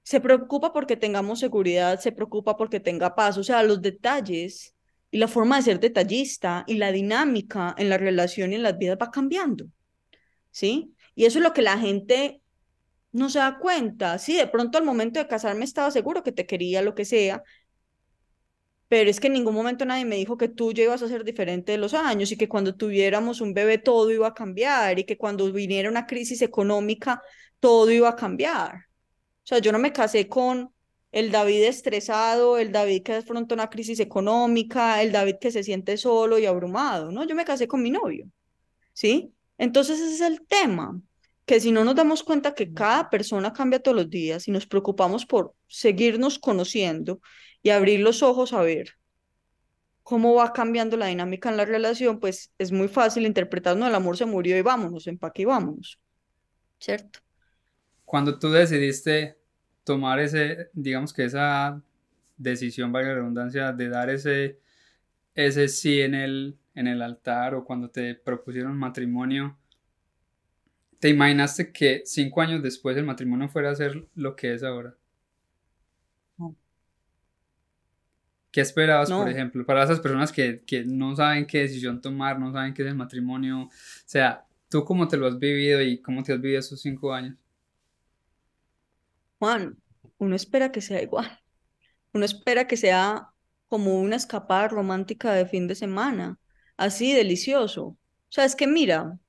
se 0.02 0.20
preocupa 0.20 0.72
porque 0.72 0.96
tengamos 0.96 1.40
seguridad, 1.40 2.00
se 2.00 2.12
preocupa 2.12 2.56
porque 2.56 2.80
tenga 2.80 3.14
paz, 3.14 3.36
o 3.38 3.44
sea, 3.44 3.62
los 3.62 3.82
detalles 3.82 4.74
y 5.10 5.18
la 5.18 5.28
forma 5.28 5.56
de 5.56 5.62
ser 5.62 5.80
detallista 5.80 6.64
y 6.66 6.76
la 6.76 6.92
dinámica 6.92 7.74
en 7.76 7.88
la 7.88 7.98
relación 7.98 8.52
y 8.52 8.56
en 8.56 8.62
las 8.62 8.78
vidas 8.78 8.98
va 9.00 9.10
cambiando, 9.10 9.66
¿sí? 10.50 10.94
Y 11.16 11.24
eso 11.24 11.38
es 11.40 11.44
lo 11.44 11.52
que 11.52 11.62
la 11.62 11.78
gente 11.78 12.40
no 13.10 13.30
se 13.30 13.40
da 13.40 13.58
cuenta. 13.58 14.18
Sí, 14.18 14.36
de 14.36 14.46
pronto 14.46 14.78
al 14.78 14.84
momento 14.84 15.18
de 15.18 15.26
casarme 15.26 15.64
estaba 15.64 15.90
seguro 15.90 16.22
que 16.22 16.32
te 16.32 16.46
quería, 16.46 16.82
lo 16.82 16.94
que 16.94 17.04
sea, 17.04 17.42
pero 18.88 19.10
es 19.10 19.18
que 19.20 19.26
en 19.26 19.32
ningún 19.32 19.54
momento 19.54 19.84
nadie 19.84 20.04
me 20.04 20.16
dijo 20.16 20.36
que 20.36 20.48
tú 20.48 20.72
ya 20.72 20.84
ibas 20.84 21.02
a 21.02 21.08
ser 21.08 21.24
diferente 21.24 21.72
de 21.72 21.78
los 21.78 21.92
años 21.94 22.30
y 22.30 22.36
que 22.36 22.48
cuando 22.48 22.76
tuviéramos 22.76 23.40
un 23.40 23.52
bebé 23.52 23.78
todo 23.78 24.10
iba 24.12 24.28
a 24.28 24.34
cambiar 24.34 24.98
y 24.98 25.04
que 25.04 25.18
cuando 25.18 25.50
viniera 25.52 25.90
una 25.90 26.06
crisis 26.06 26.40
económica 26.42 27.20
todo 27.58 27.90
iba 27.90 28.08
a 28.08 28.16
cambiar. 28.16 28.74
O 28.76 29.48
sea, 29.48 29.58
yo 29.58 29.72
no 29.72 29.78
me 29.78 29.92
casé 29.92 30.28
con 30.28 30.72
el 31.12 31.32
David 31.32 31.64
estresado, 31.64 32.58
el 32.58 32.72
David 32.72 33.02
que 33.02 33.14
afronta 33.14 33.54
una 33.54 33.70
crisis 33.70 34.00
económica, 34.00 35.02
el 35.02 35.12
David 35.12 35.36
que 35.40 35.50
se 35.50 35.64
siente 35.64 35.96
solo 35.96 36.38
y 36.38 36.46
abrumado, 36.46 37.10
¿no? 37.10 37.24
Yo 37.26 37.34
me 37.34 37.44
casé 37.44 37.66
con 37.68 37.82
mi 37.82 37.90
novio, 37.90 38.26
¿sí? 38.92 39.32
Entonces 39.58 40.00
ese 40.00 40.14
es 40.14 40.20
el 40.20 40.46
tema, 40.46 41.00
que 41.46 41.60
si 41.60 41.70
no 41.70 41.84
nos 41.84 41.94
damos 41.94 42.24
cuenta 42.24 42.54
que 42.54 42.74
cada 42.74 43.08
persona 43.08 43.52
cambia 43.52 43.80
todos 43.80 43.96
los 43.96 44.10
días 44.10 44.48
y 44.48 44.50
nos 44.50 44.66
preocupamos 44.66 45.24
por 45.24 45.54
seguirnos 45.68 46.40
conociendo 46.40 47.20
y 47.62 47.70
abrir 47.70 48.00
los 48.00 48.22
ojos 48.22 48.52
a 48.52 48.62
ver 48.62 48.94
cómo 50.02 50.34
va 50.34 50.52
cambiando 50.52 50.96
la 50.96 51.06
dinámica 51.06 51.48
en 51.48 51.56
la 51.56 51.64
relación, 51.64 52.20
pues 52.20 52.52
es 52.58 52.70
muy 52.72 52.88
fácil 52.88 53.26
interpretar, 53.26 53.76
no, 53.76 53.86
el 53.86 53.94
amor 53.94 54.16
se 54.16 54.26
murió 54.26 54.56
y 54.56 54.62
vámonos, 54.62 55.06
empaque 55.06 55.42
y 55.42 55.44
vámonos, 55.46 56.00
¿cierto? 56.78 57.20
Cuando 58.04 58.38
tú 58.38 58.50
decidiste 58.50 59.36
tomar 59.82 60.20
ese, 60.20 60.70
digamos 60.72 61.12
que 61.12 61.24
esa 61.24 61.80
decisión, 62.36 62.92
valga 62.92 63.10
la 63.10 63.14
redundancia, 63.16 63.72
de 63.72 63.88
dar 63.88 64.10
ese, 64.10 64.60
ese 65.34 65.68
sí 65.68 66.00
en 66.00 66.14
el, 66.14 66.56
en 66.74 66.86
el 66.86 67.02
altar 67.02 67.54
o 67.54 67.64
cuando 67.64 67.90
te 67.90 68.14
propusieron 68.14 68.76
matrimonio, 68.76 69.58
¿te 71.06 71.10
imaginaste 71.10 71.70
que 71.70 72.02
cinco 72.04 72.40
años 72.40 72.60
después 72.64 72.96
el 72.96 73.04
matrimonio 73.04 73.48
fuera 73.48 73.70
a 73.70 73.76
ser 73.76 74.08
lo 74.16 74.34
que 74.34 74.52
es 74.52 74.64
ahora? 74.64 74.96
¿Qué 78.50 78.60
esperabas, 78.60 79.08
por 79.12 79.28
ejemplo, 79.28 79.64
para 79.64 79.84
esas 79.84 80.00
personas 80.00 80.32
que, 80.32 80.64
que, 80.66 80.84
no 80.84 81.14
saben 81.14 81.46
qué 81.46 81.58
decisión 81.58 82.00
tomar, 82.00 82.40
no 82.40 82.52
saben 82.52 82.74
qué 82.74 82.82
es 82.82 82.88
el 82.88 82.96
matrimonio? 82.96 83.66
O 83.66 83.70
sea, 84.04 84.44
¿tú 84.68 84.84
cómo 84.84 85.06
te 85.06 85.16
lo 85.16 85.28
has 85.28 85.38
vivido 85.38 85.80
y 85.80 86.02
cómo 86.02 86.24
te 86.24 86.32
has 86.32 86.40
vivido 86.40 86.58
esos 86.58 86.82
cinco 86.82 87.14
años? 87.14 87.36
Juan, 89.38 89.76
uno 90.18 90.34
espera 90.34 90.72
que 90.72 90.80
sea 90.80 91.00
igual. 91.00 91.38
Uno 92.14 92.24
espera 92.24 92.66
que 92.66 92.76
sea 92.76 93.30
como 93.68 94.00
una 94.00 94.16
escapada 94.16 94.66
romántica 94.66 95.32
de 95.32 95.46
fin 95.46 95.68
de 95.68 95.76
semana, 95.76 96.40
así 96.76 97.12
delicioso. 97.12 97.84
O 97.84 97.98
sea, 98.28 98.44
es 98.44 98.56
que 98.56 98.66
mira, 98.66 99.20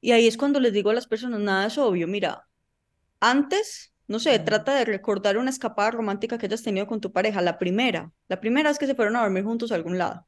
y 0.00 0.12
ahí 0.12 0.26
es 0.26 0.36
cuando 0.36 0.60
les 0.60 0.72
digo 0.72 0.90
a 0.90 0.94
las 0.94 1.06
personas, 1.06 1.40
nada 1.40 1.66
es 1.66 1.78
obvio, 1.78 2.06
mira, 2.08 2.48
antes 3.20 3.90
no 4.10 4.18
sé, 4.18 4.36
trata 4.40 4.74
de 4.74 4.84
recordar 4.84 5.38
una 5.38 5.50
escapada 5.50 5.92
romántica 5.92 6.36
que 6.36 6.46
hayas 6.46 6.64
tenido 6.64 6.88
con 6.88 7.00
tu 7.00 7.12
pareja, 7.12 7.40
la 7.42 7.58
primera. 7.58 8.12
La 8.26 8.40
primera 8.40 8.68
es 8.68 8.76
que 8.76 8.86
se 8.86 8.96
fueron 8.96 9.14
a 9.14 9.20
dormir 9.20 9.44
juntos 9.44 9.70
a 9.70 9.76
algún 9.76 9.98
lado. 9.98 10.26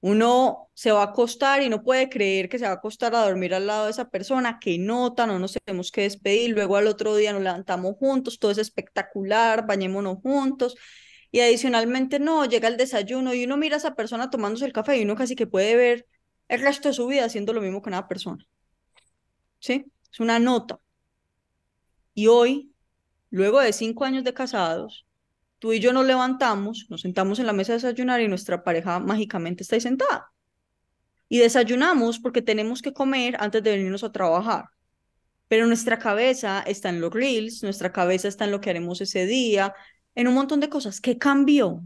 Uno 0.00 0.68
se 0.74 0.90
va 0.90 1.02
a 1.02 1.04
acostar 1.06 1.62
y 1.62 1.68
no 1.68 1.84
puede 1.84 2.08
creer 2.08 2.48
que 2.48 2.58
se 2.58 2.64
va 2.64 2.72
a 2.72 2.74
acostar 2.74 3.14
a 3.14 3.24
dormir 3.24 3.54
al 3.54 3.68
lado 3.68 3.84
de 3.84 3.92
esa 3.92 4.10
persona, 4.10 4.58
que 4.60 4.78
nota, 4.78 5.28
no 5.28 5.38
nos 5.38 5.52
tenemos 5.64 5.92
que 5.92 6.02
despedir, 6.02 6.50
luego 6.50 6.76
al 6.76 6.88
otro 6.88 7.14
día 7.14 7.32
nos 7.32 7.42
levantamos 7.42 7.94
juntos, 7.98 8.40
todo 8.40 8.50
es 8.50 8.58
espectacular, 8.58 9.64
bañémonos 9.64 10.18
juntos. 10.18 10.74
Y 11.30 11.38
adicionalmente, 11.38 12.18
no, 12.18 12.46
llega 12.46 12.66
el 12.66 12.76
desayuno 12.76 13.32
y 13.32 13.44
uno 13.44 13.56
mira 13.56 13.76
a 13.76 13.78
esa 13.78 13.94
persona 13.94 14.28
tomándose 14.28 14.64
el 14.64 14.72
café 14.72 14.98
y 14.98 15.04
uno 15.04 15.14
casi 15.14 15.36
que 15.36 15.46
puede 15.46 15.76
ver 15.76 16.06
el 16.48 16.60
resto 16.60 16.88
de 16.88 16.94
su 16.94 17.06
vida 17.06 17.26
haciendo 17.26 17.52
lo 17.52 17.60
mismo 17.60 17.80
con 17.80 17.92
una 17.92 18.08
persona. 18.08 18.44
¿Sí? 19.62 19.86
Es 20.12 20.20
una 20.20 20.38
nota. 20.38 20.78
Y 22.14 22.26
hoy 22.26 22.72
Luego 23.32 23.60
de 23.60 23.72
cinco 23.72 24.04
años 24.04 24.24
de 24.24 24.34
casados, 24.34 25.06
tú 25.58 25.72
y 25.72 25.80
yo 25.80 25.94
nos 25.94 26.04
levantamos, 26.04 26.86
nos 26.90 27.00
sentamos 27.00 27.38
en 27.38 27.46
la 27.46 27.54
mesa 27.54 27.72
de 27.72 27.78
desayunar 27.78 28.20
y 28.20 28.28
nuestra 28.28 28.62
pareja 28.62 29.00
mágicamente 29.00 29.62
está 29.62 29.76
ahí 29.76 29.80
sentada. 29.80 30.30
Y 31.30 31.38
desayunamos 31.38 32.18
porque 32.18 32.42
tenemos 32.42 32.82
que 32.82 32.92
comer 32.92 33.36
antes 33.40 33.62
de 33.62 33.70
venirnos 33.70 34.04
a 34.04 34.12
trabajar. 34.12 34.66
Pero 35.48 35.66
nuestra 35.66 35.98
cabeza 35.98 36.60
está 36.60 36.90
en 36.90 37.00
los 37.00 37.10
reels, 37.10 37.62
nuestra 37.62 37.90
cabeza 37.90 38.28
está 38.28 38.44
en 38.44 38.50
lo 38.50 38.60
que 38.60 38.68
haremos 38.68 39.00
ese 39.00 39.24
día, 39.24 39.74
en 40.14 40.28
un 40.28 40.34
montón 40.34 40.60
de 40.60 40.68
cosas. 40.68 41.00
¿Qué 41.00 41.16
cambió? 41.16 41.82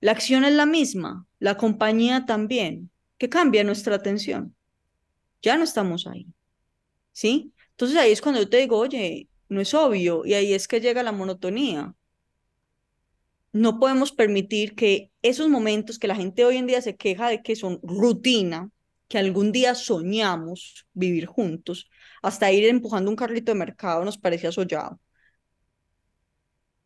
La 0.00 0.12
acción 0.12 0.44
es 0.44 0.54
la 0.54 0.64
misma, 0.64 1.26
la 1.38 1.58
compañía 1.58 2.24
también. 2.24 2.90
¿Qué 3.18 3.28
cambia 3.28 3.62
nuestra 3.62 3.96
atención? 3.96 4.56
Ya 5.42 5.58
no 5.58 5.64
estamos 5.64 6.06
ahí. 6.06 6.26
¿Sí? 7.12 7.52
Entonces 7.70 7.96
ahí 7.98 8.12
es 8.12 8.20
cuando 8.22 8.40
yo 8.40 8.48
te 8.48 8.58
digo, 8.58 8.78
oye, 8.78 9.28
no 9.48 9.60
es 9.60 9.74
obvio 9.74 10.24
y 10.24 10.34
ahí 10.34 10.52
es 10.54 10.68
que 10.68 10.80
llega 10.80 11.02
la 11.02 11.12
monotonía. 11.12 11.94
No 13.52 13.80
podemos 13.80 14.12
permitir 14.12 14.74
que 14.76 15.10
esos 15.22 15.48
momentos 15.48 15.98
que 15.98 16.06
la 16.08 16.14
gente 16.16 16.44
hoy 16.44 16.56
en 16.56 16.66
día 16.66 16.82
se 16.82 16.96
queja 16.96 17.28
de 17.28 17.42
que 17.42 17.56
son 17.56 17.80
rutina, 17.82 18.70
que 19.08 19.18
algún 19.18 19.50
día 19.52 19.74
soñamos 19.74 20.86
vivir 20.92 21.26
juntos, 21.26 21.90
hasta 22.22 22.52
ir 22.52 22.64
empujando 22.68 23.10
un 23.10 23.16
carrito 23.16 23.52
de 23.52 23.58
mercado 23.58 24.04
nos 24.04 24.18
parecía 24.18 24.52
soñado, 24.52 25.00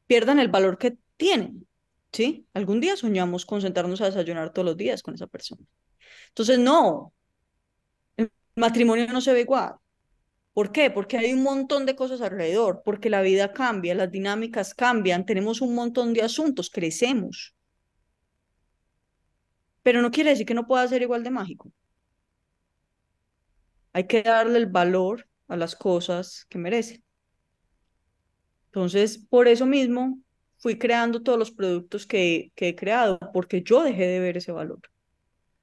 pierdan 0.07 0.39
el 0.39 0.49
valor 0.49 0.79
que 0.79 0.97
tienen. 1.17 1.67
¿Sí? 2.13 2.47
Algún 2.55 2.81
día 2.81 2.97
soñamos 2.97 3.45
con 3.45 3.61
sentarnos 3.61 4.01
a 4.01 4.07
desayunar 4.07 4.53
todos 4.53 4.67
los 4.67 4.77
días 4.77 5.03
con 5.03 5.15
esa 5.15 5.27
persona. 5.27 5.63
Entonces, 6.29 6.59
no, 6.61 7.13
el 8.17 8.31
matrimonio 8.57 9.07
no 9.13 9.21
se 9.21 9.33
ve 9.33 9.43
igual. 9.43 9.77
¿Por 10.55 10.71
qué? 10.71 10.89
Porque 10.89 11.19
hay 11.19 11.33
un 11.33 11.43
montón 11.43 11.85
de 11.85 11.97
cosas 11.97 12.21
alrededor, 12.21 12.83
porque 12.85 13.11
la 13.11 13.23
vida 13.23 13.53
cambia, 13.53 13.95
las 13.97 14.11
dinámicas 14.11 14.73
cambian, 14.73 15.27
tenemos 15.27 15.61
un 15.61 15.75
montón 15.75 16.15
de 16.15 16.23
asuntos, 16.23 16.71
crecemos. 16.71 17.57
Pero 19.83 20.01
no 20.01 20.13
quiere 20.13 20.31
decir 20.31 20.47
que 20.47 20.55
no 20.55 20.67
pueda 20.67 20.87
ser 20.87 21.03
igual 21.03 21.25
de 21.25 21.31
mágico. 21.31 21.73
Hay 23.93 24.07
que 24.07 24.23
darle 24.23 24.59
el 24.59 24.67
valor 24.67 25.27
a 25.49 25.57
las 25.57 25.75
cosas 25.75 26.47
que 26.49 26.59
merecen. 26.59 27.03
Entonces, 28.67 29.19
por 29.19 29.49
eso 29.49 29.67
mismo 29.67 30.21
fui 30.59 30.79
creando 30.79 31.23
todos 31.23 31.39
los 31.39 31.51
productos 31.51 32.07
que, 32.07 32.53
que 32.55 32.69
he 32.69 32.77
creado, 32.77 33.19
porque 33.33 33.63
yo 33.63 33.83
dejé 33.83 34.07
de 34.07 34.21
ver 34.21 34.37
ese 34.37 34.53
valor 34.53 34.81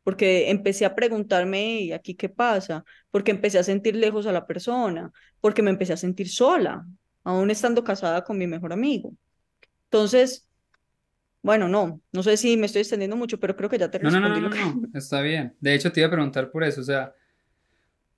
porque 0.04 0.50
empecé 0.50 0.86
a 0.86 0.96
preguntarme, 0.96 1.82
¿y 1.82 1.92
aquí 1.92 2.16
qué 2.16 2.30
pasa? 2.30 2.84
Porque 3.12 3.32
empecé 3.32 3.60
a 3.60 3.64
sentir 3.64 3.96
lejos 3.96 4.26
a 4.26 4.32
la 4.32 4.48
persona, 4.48 5.12
porque 5.40 5.62
me 5.62 5.70
empecé 5.70 5.94
a 5.94 5.98
sentir 5.98 6.30
sola, 6.30 6.86
aún 7.24 7.52
estando 7.52 7.84
casada 7.84 8.24
con 8.24 8.38
mi 8.38 8.48
mejor 8.48 8.74
amigo. 8.74 9.14
Entonces, 9.86 10.48
bueno, 11.44 11.68
no, 11.68 12.02
no 12.12 12.24
sé 12.24 12.38
si 12.38 12.58
me 12.58 12.66
estoy 12.66 12.82
extendiendo 12.82 13.16
mucho, 13.16 13.40
pero 13.40 13.56
creo 13.56 13.70
que 13.70 13.78
ya 13.78 13.90
te 13.92 14.00
respondí. 14.00 14.42
No, 14.42 14.50
no, 14.50 14.50
no, 14.50 14.76
no, 14.76 14.88
está 14.94 15.22
bien. 15.22 15.56
De 15.60 15.74
hecho, 15.74 15.92
te 15.92 16.00
iba 16.00 16.08
a 16.08 16.12
preguntar 16.12 16.50
por 16.50 16.64
eso, 16.64 16.82
o 16.82 16.84
sea, 16.84 17.14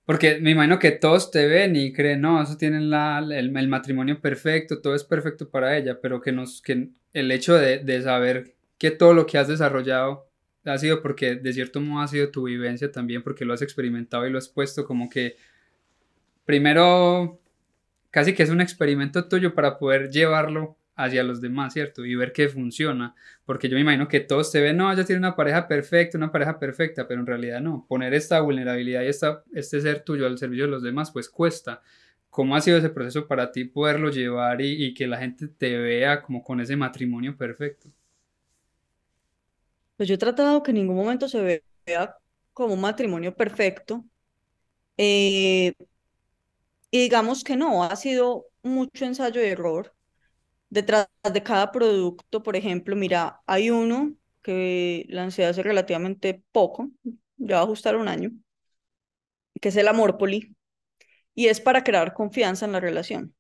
porque 0.06 0.40
me 0.40 0.52
imagino 0.52 0.80
que 0.80 0.92
todos 0.92 1.32
te 1.32 1.48
ven 1.48 1.76
y 1.76 1.94
creen, 1.94 2.22
no, 2.22 2.42
eso 2.42 2.58
tienen 2.58 2.90
la, 2.90 3.20
el, 3.20 3.56
el, 3.56 3.68
matrimonio 3.68 4.20
perfecto, 4.20 4.82
todo 4.82 4.96
es 4.96 5.04
perfecto 5.04 5.50
para 5.50 5.78
ella, 5.78 6.00
pero 6.02 6.20
que, 6.22 6.34
nos, 6.34 6.62
que 6.62 6.90
el 7.14 7.32
hecho 7.32 7.56
de, 7.56 7.80
de 7.80 8.02
saber 8.02 8.56
que 8.78 8.92
todo 8.92 9.14
lo 9.14 9.26
que 9.26 9.38
has 9.38 9.48
desarrollado 9.48 10.28
ha 10.66 10.78
sido 10.78 11.02
porque 11.02 11.36
de 11.36 11.54
cierto 11.54 11.82
modo 11.82 12.02
ha 12.02 12.08
sido 12.08 12.30
tu 12.30 12.44
vivencia 12.44 12.92
también, 12.92 13.24
porque 13.24 13.46
lo 13.46 13.54
has 13.54 13.62
experimentado 13.62 14.28
y 14.28 14.32
lo 14.32 14.38
has 14.38 14.50
puesto 14.50 14.86
como 14.86 15.10
que 15.10 15.36
primero 16.46 17.40
casi 18.12 18.34
que 18.34 18.44
es 18.44 18.50
un 18.50 18.62
experimento 18.62 19.28
tuyo 19.28 19.56
para 19.56 19.78
poder 19.80 20.10
llevarlo 20.12 20.78
hacia 20.96 21.24
los 21.24 21.42
demás, 21.42 21.74
¿cierto? 21.74 22.06
Y 22.06 22.16
ver 22.16 22.32
que 22.32 22.48
funciona, 22.48 23.16
porque 23.46 23.68
yo 23.68 23.76
me 23.76 23.82
imagino 23.82 24.08
que 24.08 24.20
todos 24.20 24.52
te 24.52 24.62
ven, 24.62 24.78
no, 24.78 24.92
ella 24.92 25.04
tiene 25.04 25.20
una 25.20 25.36
pareja 25.36 25.68
perfecta, 25.68 26.18
una 26.18 26.32
pareja 26.32 26.60
perfecta, 26.60 27.08
pero 27.08 27.22
en 27.22 27.26
realidad 27.26 27.62
no, 27.62 27.86
poner 27.90 28.14
esta 28.14 28.40
vulnerabilidad 28.42 29.02
y 29.04 29.08
esta, 29.08 29.44
este 29.54 29.82
ser 29.82 30.02
tuyo 30.02 30.28
al 30.28 30.38
servicio 30.38 30.66
de 30.66 30.72
los 30.72 30.84
demás, 30.84 31.12
pues 31.12 31.30
cuesta. 31.30 31.82
¿Cómo 32.30 32.56
ha 32.56 32.62
sido 32.62 32.78
ese 32.78 32.90
proceso 32.90 33.28
para 33.28 33.52
ti 33.52 33.66
poderlo 33.66 34.10
llevar 34.12 34.62
y, 34.62 34.86
y 34.86 34.94
que 34.94 35.08
la 35.08 35.18
gente 35.18 35.48
te 35.48 35.78
vea 35.80 36.22
como 36.22 36.44
con 36.44 36.62
ese 36.62 36.76
matrimonio 36.76 37.36
perfecto? 37.38 37.90
Pues 39.98 40.10
yo 40.10 40.16
he 40.16 40.18
tratado 40.18 40.64
que 40.64 40.72
en 40.72 40.76
ningún 40.78 40.96
momento 40.96 41.28
se 41.30 41.64
vea 41.86 42.18
como 42.54 42.74
un 42.74 42.82
matrimonio 42.82 43.36
perfecto. 43.36 44.06
Eh, 44.98 45.74
y 46.92 47.00
digamos 47.00 47.44
que 47.44 47.56
no, 47.56 47.84
ha 47.84 47.96
sido 47.96 48.46
mucho 48.64 49.06
ensayo 49.06 49.42
y 49.42 49.46
error. 49.48 49.96
Detrás 50.70 51.08
de 51.34 51.44
cada 51.44 51.72
producto, 51.72 52.44
por 52.44 52.56
ejemplo, 52.58 52.96
mira, 52.96 53.42
hay 53.48 53.72
uno 53.72 54.16
que 54.44 55.06
lancé 55.10 55.46
hace 55.46 55.64
relativamente 55.64 56.44
poco, 56.54 56.92
ya 57.38 57.58
va 57.58 57.62
a 57.64 57.66
ajustar 57.66 57.98
un 57.98 58.10
año, 58.10 58.32
que 59.62 59.70
es 59.70 59.76
el 59.78 59.88
Amor 59.88 60.18
Poli, 60.18 60.56
y 61.36 61.48
es 61.48 61.62
para 61.62 61.84
crear 61.86 62.16
confianza 62.16 62.66
en 62.68 62.74
la 62.74 62.82
relación. 62.82 63.36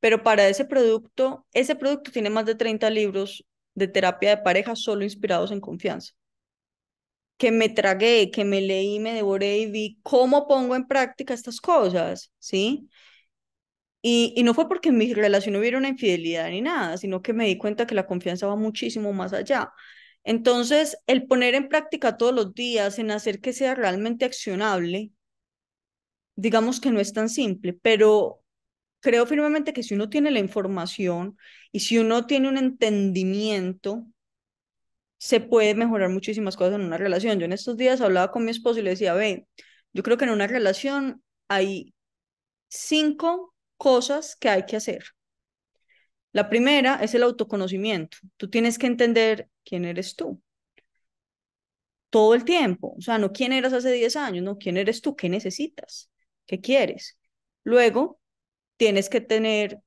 Pero 0.00 0.24
para 0.24 0.48
ese 0.48 0.66
producto, 0.66 1.46
ese 1.54 1.76
producto 1.76 2.12
tiene 2.12 2.30
más 2.30 2.46
de 2.46 2.56
30 2.56 2.90
libros 2.90 3.45
de 3.76 3.86
terapia 3.88 4.30
de 4.30 4.42
pareja 4.42 4.74
solo 4.76 5.04
inspirados 5.04 5.52
en 5.52 5.60
confianza. 5.60 6.14
Que 7.38 7.50
me 7.52 7.68
tragué, 7.68 8.30
que 8.30 8.44
me 8.44 8.60
leí, 8.62 8.98
me 8.98 9.12
devoré 9.12 9.58
y 9.58 9.70
vi 9.70 9.98
cómo 10.02 10.48
pongo 10.48 10.74
en 10.74 10.86
práctica 10.86 11.34
estas 11.34 11.60
cosas, 11.60 12.32
¿sí? 12.38 12.88
Y, 14.02 14.32
y 14.36 14.42
no 14.44 14.54
fue 14.54 14.68
porque 14.68 14.90
en 14.90 14.98
mi 14.98 15.12
relación 15.14 15.56
hubiera 15.56 15.78
una 15.78 15.88
infidelidad 15.88 16.48
ni 16.50 16.60
nada, 16.62 16.96
sino 16.96 17.22
que 17.22 17.32
me 17.32 17.46
di 17.46 17.58
cuenta 17.58 17.86
que 17.86 17.94
la 17.94 18.06
confianza 18.06 18.46
va 18.46 18.56
muchísimo 18.56 19.12
más 19.12 19.32
allá. 19.32 19.72
Entonces, 20.24 20.98
el 21.06 21.26
poner 21.26 21.54
en 21.54 21.68
práctica 21.68 22.16
todos 22.16 22.34
los 22.34 22.54
días, 22.54 22.98
en 22.98 23.10
hacer 23.10 23.40
que 23.40 23.52
sea 23.52 23.74
realmente 23.74 24.24
accionable, 24.24 25.10
digamos 26.36 26.80
que 26.80 26.90
no 26.90 27.00
es 27.00 27.12
tan 27.12 27.28
simple, 27.28 27.72
pero 27.74 28.42
creo 29.06 29.24
firmemente 29.24 29.72
que 29.72 29.84
si 29.84 29.94
uno 29.94 30.10
tiene 30.10 30.32
la 30.32 30.40
información 30.40 31.38
y 31.70 31.78
si 31.78 31.96
uno 31.96 32.26
tiene 32.26 32.48
un 32.48 32.58
entendimiento, 32.58 34.04
se 35.18 35.38
puede 35.38 35.76
mejorar 35.76 36.10
muchísimas 36.10 36.56
cosas 36.56 36.74
en 36.74 36.80
una 36.80 36.98
relación. 36.98 37.38
Yo 37.38 37.44
en 37.44 37.52
estos 37.52 37.76
días 37.76 38.00
hablaba 38.00 38.32
con 38.32 38.44
mi 38.44 38.50
esposo 38.50 38.80
y 38.80 38.82
le 38.82 38.90
decía, 38.90 39.14
ve, 39.14 39.46
yo 39.92 40.02
creo 40.02 40.16
que 40.16 40.24
en 40.24 40.32
una 40.32 40.48
relación 40.48 41.22
hay 41.46 41.94
cinco 42.68 43.54
cosas 43.76 44.34
que 44.34 44.48
hay 44.48 44.66
que 44.66 44.76
hacer. 44.76 45.04
La 46.32 46.48
primera 46.50 46.96
es 46.96 47.14
el 47.14 47.22
autoconocimiento. 47.22 48.18
Tú 48.36 48.50
tienes 48.50 48.76
que 48.76 48.88
entender 48.88 49.48
quién 49.64 49.84
eres 49.84 50.16
tú. 50.16 50.42
Todo 52.10 52.34
el 52.34 52.44
tiempo. 52.44 52.96
O 52.98 53.00
sea, 53.00 53.18
no 53.18 53.32
quién 53.32 53.52
eras 53.52 53.72
hace 53.72 53.92
10 53.92 54.16
años, 54.16 54.42
no 54.42 54.58
quién 54.58 54.76
eres 54.76 55.00
tú, 55.00 55.14
qué 55.14 55.28
necesitas, 55.28 56.10
qué 56.46 56.60
quieres. 56.60 57.16
Luego, 57.62 58.18
tienes 58.76 59.08
que 59.08 59.20
tener 59.20 59.80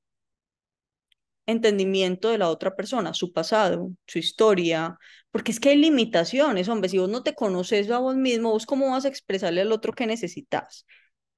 entendimiento 1.46 2.28
de 2.30 2.38
la 2.38 2.48
otra 2.48 2.76
persona, 2.76 3.14
su 3.14 3.32
pasado, 3.32 3.90
su 4.06 4.18
historia, 4.18 4.96
porque 5.30 5.52
es 5.52 5.60
que 5.60 5.70
hay 5.70 5.76
limitaciones, 5.76 6.68
hombre, 6.68 6.88
si 6.88 6.98
vos 6.98 7.08
no 7.08 7.22
te 7.22 7.34
conoces 7.34 7.90
a 7.90 7.98
vos 7.98 8.16
mismo, 8.16 8.50
vos 8.52 8.66
cómo 8.66 8.90
vas 8.90 9.04
a 9.04 9.08
expresarle 9.08 9.60
al 9.62 9.72
otro 9.72 9.92
que 9.92 10.06
necesitas. 10.06 10.86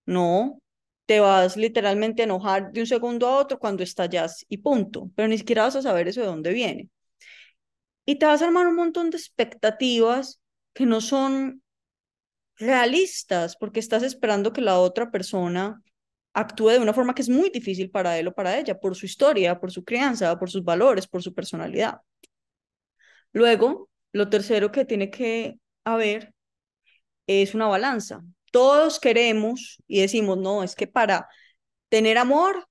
No, 0.06 0.60
te 1.06 1.20
vas 1.20 1.56
literalmente 1.56 2.22
a 2.22 2.24
enojar 2.26 2.72
de 2.72 2.80
un 2.80 2.86
segundo 2.86 3.28
a 3.28 3.38
otro 3.38 3.58
cuando 3.58 3.82
estallas 3.82 4.44
y 4.48 4.58
punto, 4.58 5.10
pero 5.16 5.28
ni 5.28 5.38
siquiera 5.38 5.64
vas 5.64 5.76
a 5.76 5.82
saber 5.82 6.08
eso 6.08 6.20
de 6.20 6.26
dónde 6.26 6.52
viene. 6.52 6.90
Y 8.04 8.16
te 8.16 8.26
vas 8.26 8.42
a 8.42 8.46
armar 8.46 8.66
un 8.66 8.76
montón 8.76 9.10
de 9.10 9.16
expectativas 9.16 10.40
que 10.72 10.86
no 10.86 11.00
son 11.00 11.62
realistas 12.56 13.56
porque 13.56 13.80
estás 13.80 14.02
esperando 14.02 14.52
que 14.52 14.60
la 14.60 14.78
otra 14.78 15.10
persona 15.10 15.82
actúe 16.34 16.70
de 16.70 16.78
una 16.78 16.94
forma 16.94 17.14
que 17.14 17.22
es 17.22 17.28
muy 17.28 17.50
difícil 17.50 17.90
para 17.90 18.18
él 18.18 18.28
o 18.28 18.34
para 18.34 18.58
ella, 18.58 18.78
por 18.80 18.96
su 18.96 19.06
historia, 19.06 19.60
por 19.60 19.70
su 19.70 19.84
crianza, 19.84 20.38
por 20.38 20.50
sus 20.50 20.64
valores, 20.64 21.06
por 21.06 21.22
su 21.22 21.34
personalidad. 21.34 22.00
Luego, 23.32 23.88
lo 24.12 24.28
tercero 24.28 24.72
que 24.72 24.84
tiene 24.84 25.10
que 25.10 25.58
haber 25.84 26.34
es 27.26 27.54
una 27.54 27.66
balanza. 27.66 28.22
Todos 28.50 29.00
queremos 29.00 29.78
y 29.86 30.00
decimos, 30.00 30.38
no, 30.38 30.62
es 30.62 30.74
que 30.74 30.86
para 30.86 31.28
tener 31.88 32.18
amor 32.18 32.66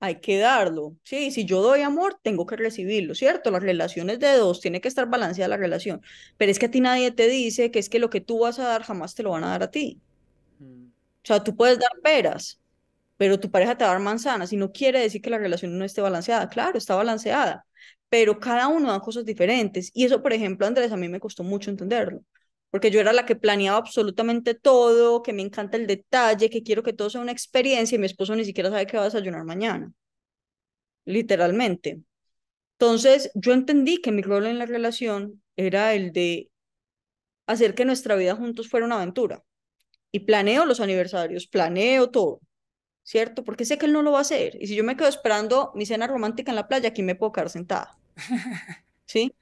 hay 0.00 0.20
que 0.20 0.38
darlo, 0.38 0.96
¿sí? 1.04 1.30
Si 1.30 1.44
yo 1.44 1.60
doy 1.60 1.82
amor, 1.82 2.18
tengo 2.22 2.46
que 2.46 2.56
recibirlo, 2.56 3.14
¿cierto? 3.14 3.50
Las 3.50 3.62
relaciones 3.62 4.18
de 4.18 4.32
dos, 4.34 4.60
tiene 4.60 4.80
que 4.80 4.88
estar 4.88 5.08
balanceada 5.08 5.48
la 5.48 5.56
relación, 5.58 6.00
pero 6.38 6.50
es 6.50 6.58
que 6.58 6.66
a 6.66 6.70
ti 6.70 6.80
nadie 6.80 7.10
te 7.10 7.28
dice 7.28 7.70
que 7.70 7.78
es 7.78 7.90
que 7.90 7.98
lo 7.98 8.08
que 8.08 8.22
tú 8.22 8.40
vas 8.40 8.58
a 8.58 8.64
dar 8.64 8.82
jamás 8.82 9.14
te 9.14 9.22
lo 9.22 9.30
van 9.30 9.44
a 9.44 9.50
dar 9.50 9.62
a 9.64 9.70
ti. 9.70 10.00
Mm. 10.58 10.86
O 10.86 11.24
sea, 11.24 11.44
tú 11.44 11.54
puedes 11.54 11.78
dar 11.78 11.90
peras, 12.02 12.58
pero 13.20 13.38
tu 13.38 13.50
pareja 13.50 13.76
te 13.76 13.84
va 13.84 13.90
a 13.90 13.92
dar 13.94 14.02
manzanas 14.02 14.50
y 14.54 14.56
no 14.56 14.72
quiere 14.72 14.98
decir 15.00 15.20
que 15.20 15.28
la 15.28 15.36
relación 15.36 15.76
no 15.78 15.84
esté 15.84 16.00
balanceada. 16.00 16.48
Claro, 16.48 16.78
está 16.78 16.94
balanceada, 16.94 17.66
pero 18.08 18.40
cada 18.40 18.68
uno 18.68 18.90
da 18.90 19.00
cosas 19.00 19.26
diferentes. 19.26 19.90
Y 19.92 20.06
eso, 20.06 20.22
por 20.22 20.32
ejemplo, 20.32 20.66
Andrés, 20.66 20.90
a 20.90 20.96
mí 20.96 21.06
me 21.10 21.20
costó 21.20 21.44
mucho 21.44 21.68
entenderlo, 21.70 22.22
porque 22.70 22.90
yo 22.90 22.98
era 22.98 23.12
la 23.12 23.26
que 23.26 23.36
planeaba 23.36 23.76
absolutamente 23.76 24.54
todo, 24.54 25.22
que 25.22 25.34
me 25.34 25.42
encanta 25.42 25.76
el 25.76 25.86
detalle, 25.86 26.48
que 26.48 26.62
quiero 26.62 26.82
que 26.82 26.94
todo 26.94 27.10
sea 27.10 27.20
una 27.20 27.32
experiencia 27.32 27.96
y 27.96 27.98
mi 27.98 28.06
esposo 28.06 28.34
ni 28.34 28.44
siquiera 28.46 28.70
sabe 28.70 28.86
qué 28.86 28.96
va 28.96 29.02
a 29.02 29.06
desayunar 29.06 29.44
mañana, 29.44 29.92
literalmente. 31.04 32.00
Entonces, 32.78 33.30
yo 33.34 33.52
entendí 33.52 34.00
que 34.02 34.12
mi 34.12 34.22
rol 34.22 34.46
en 34.46 34.58
la 34.58 34.66
relación 34.66 35.42
era 35.56 35.94
el 35.94 36.12
de 36.12 36.50
hacer 37.46 37.74
que 37.74 37.84
nuestra 37.84 38.16
vida 38.16 38.36
juntos 38.36 38.68
fuera 38.68 38.86
una 38.86 38.96
aventura. 38.96 39.42
Y 40.12 40.20
planeo 40.20 40.66
los 40.66 40.80
aniversarios, 40.80 41.46
planeo 41.48 42.10
todo. 42.10 42.40
¿Cierto? 43.10 43.42
Porque 43.42 43.64
sé 43.64 43.76
que 43.76 43.86
él 43.86 43.92
no 43.92 44.02
lo 44.02 44.12
va 44.12 44.18
a 44.18 44.20
hacer. 44.20 44.56
Y 44.60 44.68
si 44.68 44.76
yo 44.76 44.84
me 44.84 44.96
quedo 44.96 45.08
esperando 45.08 45.72
mi 45.74 45.84
cena 45.84 46.06
romántica 46.06 46.52
en 46.52 46.56
la 46.56 46.68
playa, 46.68 46.90
aquí 46.90 47.02
me 47.02 47.16
puedo 47.16 47.32
quedar 47.32 47.50
sentada. 47.50 47.98
¿Sí? 49.04 49.34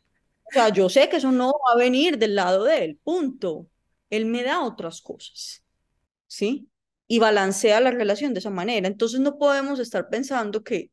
O 0.45 0.51
sea, 0.51 0.71
yo 0.71 0.89
sé 0.89 1.11
que 1.11 1.19
eso 1.19 1.31
no 1.33 1.53
va 1.53 1.75
a 1.75 1.77
venir 1.77 2.17
del 2.17 2.35
lado 2.35 2.65
de 2.65 2.85
él, 2.85 2.99
punto. 3.05 3.69
Él 4.09 4.25
me 4.25 4.43
da 4.43 4.65
otras 4.65 5.03
cosas, 5.03 5.63
¿sí? 6.27 6.71
Y 7.09 7.19
balancea 7.19 7.79
la 7.81 7.91
relación 7.91 8.33
de 8.33 8.41
esa 8.41 8.49
manera. 8.49 8.89
Entonces 8.89 9.21
no 9.21 9.37
podemos 9.37 9.79
estar 9.81 10.09
pensando 10.09 10.65
que, 10.65 10.91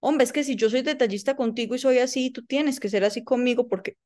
hombre, 0.00 0.24
es 0.24 0.32
que 0.32 0.42
si 0.42 0.56
yo 0.56 0.68
soy 0.68 0.82
detallista 0.82 1.36
contigo 1.36 1.76
y 1.76 1.78
soy 1.78 1.98
así, 1.98 2.30
tú 2.30 2.44
tienes 2.44 2.80
que 2.80 2.88
ser 2.88 3.04
así 3.04 3.22
conmigo 3.22 3.68
porque 3.68 3.96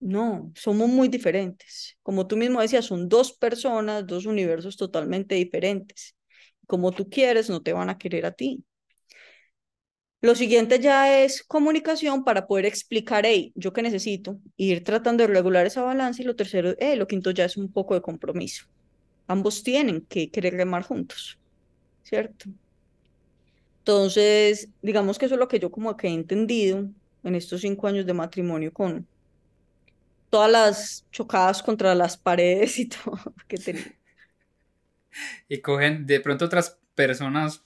no, 0.00 0.52
somos 0.54 0.90
muy 0.90 1.08
diferentes. 1.08 1.96
Como 2.02 2.26
tú 2.26 2.36
mismo 2.36 2.60
decías, 2.60 2.84
son 2.84 3.08
dos 3.08 3.32
personas, 3.32 4.06
dos 4.06 4.26
universos 4.26 4.76
totalmente 4.76 5.34
diferentes 5.34 6.17
como 6.68 6.92
tú 6.92 7.10
quieres, 7.10 7.50
no 7.50 7.62
te 7.62 7.72
van 7.72 7.90
a 7.90 7.98
querer 7.98 8.26
a 8.26 8.32
ti. 8.32 8.64
Lo 10.20 10.34
siguiente 10.34 10.80
ya 10.80 11.22
es 11.22 11.42
comunicación 11.44 12.24
para 12.24 12.46
poder 12.46 12.66
explicar, 12.66 13.24
hey, 13.26 13.52
yo 13.54 13.72
qué 13.72 13.82
necesito, 13.82 14.40
ir 14.56 14.84
tratando 14.84 15.22
de 15.26 15.32
regular 15.32 15.66
esa 15.66 15.82
balanza. 15.82 16.22
Y 16.22 16.24
lo 16.26 16.36
tercero, 16.36 16.74
hey, 16.78 16.96
lo 16.96 17.06
quinto 17.06 17.30
ya 17.30 17.44
es 17.44 17.56
un 17.56 17.72
poco 17.72 17.94
de 17.94 18.02
compromiso. 18.02 18.66
Ambos 19.28 19.62
tienen 19.62 20.02
que 20.06 20.30
querer 20.30 20.54
remar 20.54 20.82
juntos, 20.84 21.38
¿cierto? 22.04 22.46
Entonces, 23.80 24.68
digamos 24.82 25.18
que 25.18 25.26
eso 25.26 25.34
es 25.36 25.38
lo 25.40 25.48
que 25.48 25.58
yo 25.60 25.70
como 25.70 25.96
que 25.96 26.08
he 26.08 26.12
entendido 26.12 26.90
en 27.24 27.34
estos 27.34 27.62
cinco 27.62 27.86
años 27.86 28.06
de 28.06 28.14
matrimonio 28.14 28.72
con 28.72 29.08
todas 30.30 30.50
las 30.50 31.06
chocadas 31.10 31.62
contra 31.62 31.94
las 31.94 32.16
paredes 32.16 32.78
y 32.78 32.86
todo 32.88 33.18
que 33.46 33.58
tenía 33.58 33.97
y 35.48 35.60
cogen 35.60 36.06
de 36.06 36.20
pronto 36.20 36.44
otras 36.46 36.78
personas, 36.94 37.64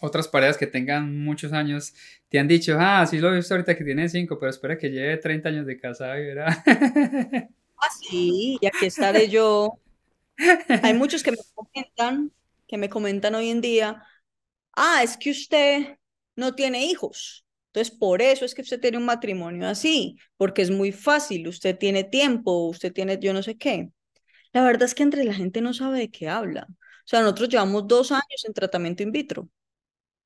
otras 0.00 0.28
parejas 0.28 0.58
que 0.58 0.66
tengan 0.66 1.18
muchos 1.24 1.52
años, 1.52 1.94
te 2.28 2.38
han 2.38 2.48
dicho, 2.48 2.76
ah, 2.78 3.06
sí 3.06 3.18
lo 3.18 3.32
he 3.32 3.36
visto 3.36 3.54
ahorita 3.54 3.76
que 3.76 3.84
tiene 3.84 4.08
5, 4.08 4.38
pero 4.38 4.50
espera 4.50 4.78
que 4.78 4.90
lleve 4.90 5.16
30 5.18 5.48
años 5.48 5.66
de 5.66 5.78
casada 5.78 6.18
y 6.20 6.24
verá. 6.24 6.64
Ah, 7.78 7.88
sí, 8.08 8.58
y 8.60 8.66
aquí 8.66 8.86
estaré 8.86 9.28
yo. 9.28 9.78
Hay 10.82 10.94
muchos 10.94 11.22
que 11.22 11.32
me 11.32 11.38
comentan, 11.54 12.32
que 12.66 12.78
me 12.78 12.88
comentan 12.88 13.34
hoy 13.34 13.50
en 13.50 13.60
día, 13.60 14.02
ah, 14.74 15.02
es 15.02 15.16
que 15.16 15.30
usted 15.30 15.98
no 16.36 16.54
tiene 16.54 16.86
hijos. 16.86 17.44
Entonces, 17.68 17.94
por 17.96 18.22
eso 18.22 18.44
es 18.44 18.54
que 18.54 18.62
usted 18.62 18.80
tiene 18.80 18.98
un 18.98 19.04
matrimonio 19.04 19.68
así, 19.68 20.16
porque 20.36 20.62
es 20.62 20.70
muy 20.70 20.92
fácil, 20.92 21.48
usted 21.48 21.76
tiene 21.78 22.04
tiempo, 22.04 22.68
usted 22.68 22.92
tiene 22.92 23.18
yo 23.20 23.32
no 23.34 23.42
sé 23.42 23.56
qué. 23.58 23.90
La 24.56 24.62
verdad 24.62 24.84
es 24.84 24.94
que 24.94 25.02
entre 25.02 25.22
la 25.24 25.34
gente 25.34 25.60
no 25.60 25.74
sabe 25.74 25.98
de 25.98 26.10
qué 26.10 26.30
habla. 26.30 26.66
O 26.70 26.76
sea, 27.04 27.20
nosotros 27.20 27.50
llevamos 27.50 27.86
dos 27.86 28.10
años 28.10 28.42
en 28.46 28.54
tratamiento 28.54 29.02
in 29.02 29.12
vitro, 29.12 29.50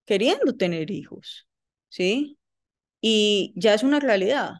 queriendo 0.04 0.56
tener 0.56 0.92
hijos, 0.92 1.48
¿sí? 1.88 2.38
Y 3.00 3.52
ya 3.56 3.74
es 3.74 3.82
una 3.82 3.98
realidad. 3.98 4.52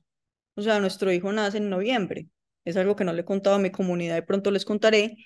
O 0.57 0.63
sea, 0.63 0.81
nuestro 0.81 1.13
hijo 1.13 1.31
nace 1.33 1.59
en 1.59 1.71
noviembre. 1.71 2.27
Es 2.65 2.77
algo 2.77 2.97
que 2.97 3.05
no 3.05 3.13
le 3.13 3.21
he 3.21 3.25
contado 3.25 3.55
a 3.57 3.59
mi 3.61 3.71
comunidad, 3.71 4.17
de 4.17 4.25
pronto 4.25 4.51
les 4.51 4.65
contaré, 4.65 5.17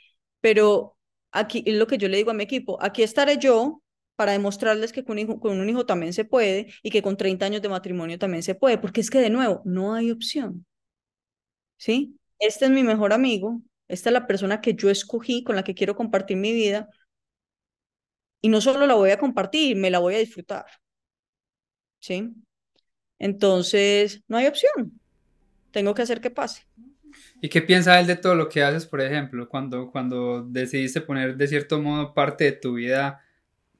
pero 0.42 0.98
aquí 1.32 1.62
es 1.66 1.76
lo 1.76 1.86
que 1.86 1.96
yo 1.96 2.08
le 2.08 2.18
digo 2.18 2.30
a 2.30 2.34
mi 2.34 2.44
equipo, 2.44 2.76
aquí 2.82 3.02
estaré 3.02 3.38
yo 3.38 3.82
para 4.14 4.32
demostrarles 4.32 4.92
que 4.92 5.06
con, 5.06 5.18
hijo, 5.18 5.40
con 5.40 5.58
un 5.58 5.70
hijo 5.70 5.86
también 5.86 6.12
se 6.12 6.26
puede 6.26 6.68
y 6.82 6.90
que 6.90 7.00
con 7.00 7.16
30 7.16 7.46
años 7.46 7.62
de 7.62 7.70
matrimonio 7.70 8.18
también 8.18 8.42
se 8.42 8.54
puede, 8.54 8.76
porque 8.76 9.00
es 9.00 9.08
que 9.08 9.20
de 9.20 9.30
nuevo, 9.30 9.62
no 9.64 9.94
hay 9.94 10.10
opción. 10.10 10.66
¿Sí? 11.78 12.18
Este 12.38 12.66
es 12.66 12.70
mi 12.70 12.82
mejor 12.82 13.14
amigo, 13.14 13.62
esta 13.88 14.08
es 14.10 14.12
la 14.12 14.26
persona 14.26 14.60
que 14.60 14.74
yo 14.74 14.90
escogí, 14.90 15.44
con 15.44 15.56
la 15.56 15.64
que 15.64 15.74
quiero 15.74 15.96
compartir 15.96 16.36
mi 16.36 16.52
vida. 16.52 16.88
Y 18.40 18.48
no 18.48 18.60
solo 18.60 18.86
la 18.86 18.94
voy 18.94 19.10
a 19.10 19.18
compartir, 19.18 19.76
me 19.76 19.90
la 19.90 19.98
voy 19.98 20.14
a 20.14 20.18
disfrutar. 20.18 20.66
¿Sí? 22.00 22.30
Entonces, 23.18 24.22
no 24.28 24.36
hay 24.36 24.46
opción. 24.46 25.00
Tengo 25.70 25.94
que 25.94 26.02
hacer 26.02 26.20
que 26.20 26.30
pase. 26.30 26.66
¿Y 27.40 27.48
qué 27.48 27.62
piensa 27.62 27.98
él 28.00 28.06
de 28.06 28.16
todo 28.16 28.34
lo 28.34 28.48
que 28.48 28.62
haces, 28.62 28.86
por 28.86 29.00
ejemplo, 29.00 29.48
cuando, 29.48 29.90
cuando 29.90 30.44
decidiste 30.44 31.00
poner 31.00 31.36
de 31.36 31.48
cierto 31.48 31.80
modo 31.80 32.14
parte 32.14 32.44
de 32.44 32.52
tu 32.52 32.74
vida 32.74 33.22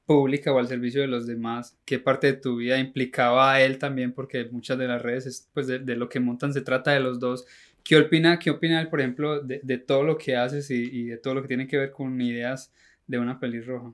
pública 0.07 0.53
o 0.53 0.59
al 0.59 0.69
servicio 0.69 1.01
de 1.01 1.09
los 1.09 1.27
demás? 1.27 1.77
¿Qué 1.85 1.99
parte 1.99 2.29
de 2.29 2.33
tu 2.35 2.57
vida 2.57 2.79
implicaba 2.79 3.53
a 3.53 3.63
él 3.63 3.79
también? 3.79 4.13
Porque 4.13 4.45
muchas 4.51 4.79
de 4.79 4.89
las 4.89 5.03
redes, 5.03 5.49
pues 5.53 5.67
de, 5.67 5.79
de 5.79 5.97
lo 5.97 6.09
que 6.09 6.21
montan 6.21 6.53
se 6.53 6.61
trata 6.63 6.93
de 6.93 7.01
los 7.01 7.19
dos. 7.21 7.47
¿Qué 7.85 7.99
opina, 7.99 8.39
qué 8.39 8.51
opina 8.51 8.81
él, 8.81 8.89
por 8.89 9.01
ejemplo, 9.01 9.41
de, 9.43 9.79
todo 9.79 10.03
lo 10.03 10.17
que 10.17 10.37
haces 10.37 10.71
y, 10.71 10.89
y, 10.91 11.05
de 11.05 11.19
todo 11.19 11.35
lo 11.35 11.43
que 11.43 11.49
tiene 11.49 11.67
que 11.69 11.77
ver 11.77 11.93
con 11.93 12.19
ideas 12.21 12.73
de 13.07 13.19
una 13.19 13.39
pelirroja? 13.39 13.93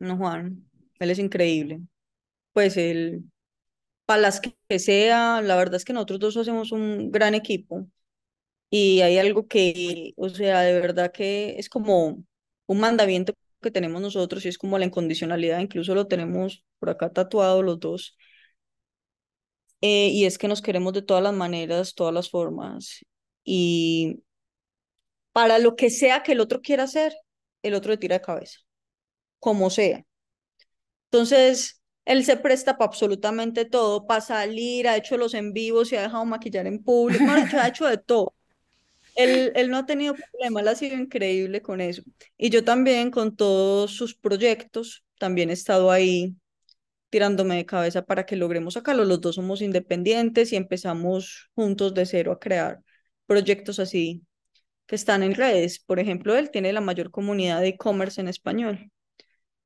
No, 0.00 0.16
Juan, 0.16 0.68
él 0.98 1.10
es 1.10 1.18
increíble. 1.18 1.80
Pues 2.52 2.76
él, 2.76 3.24
para 4.06 4.22
las 4.22 4.40
que 4.40 4.78
sea, 4.78 5.42
la 5.42 5.56
verdad 5.56 5.76
es 5.76 5.84
que 5.84 5.92
nosotros 5.92 6.20
dos 6.20 6.36
hacemos 6.36 6.72
un 6.72 7.12
gran 7.12 7.34
equipo 7.34 7.88
y 8.70 9.02
hay 9.02 9.18
algo 9.18 9.48
que, 9.48 10.14
o 10.16 10.28
sea, 10.28 10.62
de 10.62 10.80
verdad 10.80 11.12
que 11.12 11.58
es 11.58 11.68
como 11.68 12.24
un 12.66 12.80
mandamiento 12.80 13.34
que 13.62 13.70
tenemos 13.70 14.02
nosotros 14.02 14.44
y 14.44 14.48
es 14.48 14.58
como 14.58 14.78
la 14.78 14.86
incondicionalidad, 14.86 15.60
incluso 15.60 15.94
lo 15.94 16.06
tenemos 16.08 16.64
por 16.78 16.90
acá 16.90 17.10
tatuado 17.12 17.62
los 17.62 17.80
dos 17.80 18.16
eh, 19.86 20.08
y 20.08 20.24
es 20.24 20.38
que 20.38 20.48
nos 20.48 20.62
queremos 20.62 20.94
de 20.94 21.02
todas 21.02 21.22
las 21.22 21.34
maneras, 21.34 21.94
todas 21.94 22.14
las 22.14 22.30
formas. 22.30 23.04
Y 23.44 24.22
para 25.32 25.58
lo 25.58 25.76
que 25.76 25.90
sea 25.90 26.22
que 26.22 26.32
el 26.32 26.40
otro 26.40 26.62
quiera 26.62 26.84
hacer, 26.84 27.14
el 27.62 27.74
otro 27.74 27.90
le 27.90 27.98
tira 27.98 28.16
de 28.18 28.24
cabeza, 28.24 28.60
como 29.40 29.68
sea. 29.68 30.02
Entonces, 31.10 31.82
él 32.06 32.24
se 32.24 32.38
presta 32.38 32.78
para 32.78 32.88
absolutamente 32.88 33.66
todo, 33.66 34.06
para 34.06 34.22
salir, 34.22 34.88
ha 34.88 34.96
hecho 34.96 35.18
los 35.18 35.34
en 35.34 35.52
vivos, 35.52 35.88
se 35.90 35.98
ha 35.98 36.02
dejado 36.02 36.24
maquillar 36.24 36.66
en 36.66 36.82
público, 36.82 37.26
ha 37.60 37.68
hecho 37.68 37.86
de 37.86 37.98
todo. 37.98 38.34
Él, 39.16 39.52
él 39.54 39.70
no 39.70 39.76
ha 39.76 39.86
tenido 39.86 40.14
problema, 40.14 40.60
él 40.62 40.68
ha 40.68 40.76
sido 40.76 40.96
increíble 40.96 41.60
con 41.60 41.82
eso. 41.82 42.02
Y 42.38 42.48
yo 42.48 42.64
también 42.64 43.10
con 43.10 43.36
todos 43.36 43.90
sus 43.92 44.14
proyectos, 44.14 45.04
también 45.18 45.50
he 45.50 45.52
estado 45.52 45.90
ahí 45.90 46.34
tirándome 47.14 47.54
de 47.54 47.64
cabeza 47.64 48.02
para 48.04 48.26
que 48.26 48.34
logremos 48.34 48.74
sacarlo. 48.74 49.04
Los 49.04 49.20
dos 49.20 49.36
somos 49.36 49.62
independientes 49.62 50.52
y 50.52 50.56
empezamos 50.56 51.48
juntos 51.54 51.94
de 51.94 52.06
cero 52.06 52.32
a 52.32 52.40
crear 52.40 52.80
proyectos 53.26 53.78
así 53.78 54.26
que 54.86 54.96
están 54.96 55.22
en 55.22 55.36
redes. 55.36 55.78
Por 55.78 56.00
ejemplo, 56.00 56.34
él 56.34 56.50
tiene 56.50 56.72
la 56.72 56.80
mayor 56.80 57.12
comunidad 57.12 57.60
de 57.60 57.68
e-commerce 57.68 58.20
en 58.20 58.26
español. 58.26 58.90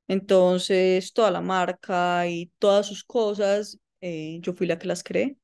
Entonces, 0.07 1.11
toda 1.11 1.31
la 1.31 1.41
marca 1.41 2.27
y 2.27 2.51
todas 2.59 2.85
sus 2.85 3.03
cosas, 3.03 3.79
eh, 3.99 4.37
yo 4.41 4.53
fui 4.53 4.67
la 4.67 4.77
que 4.77 4.85
las 4.85 5.03
creé. 5.03 5.35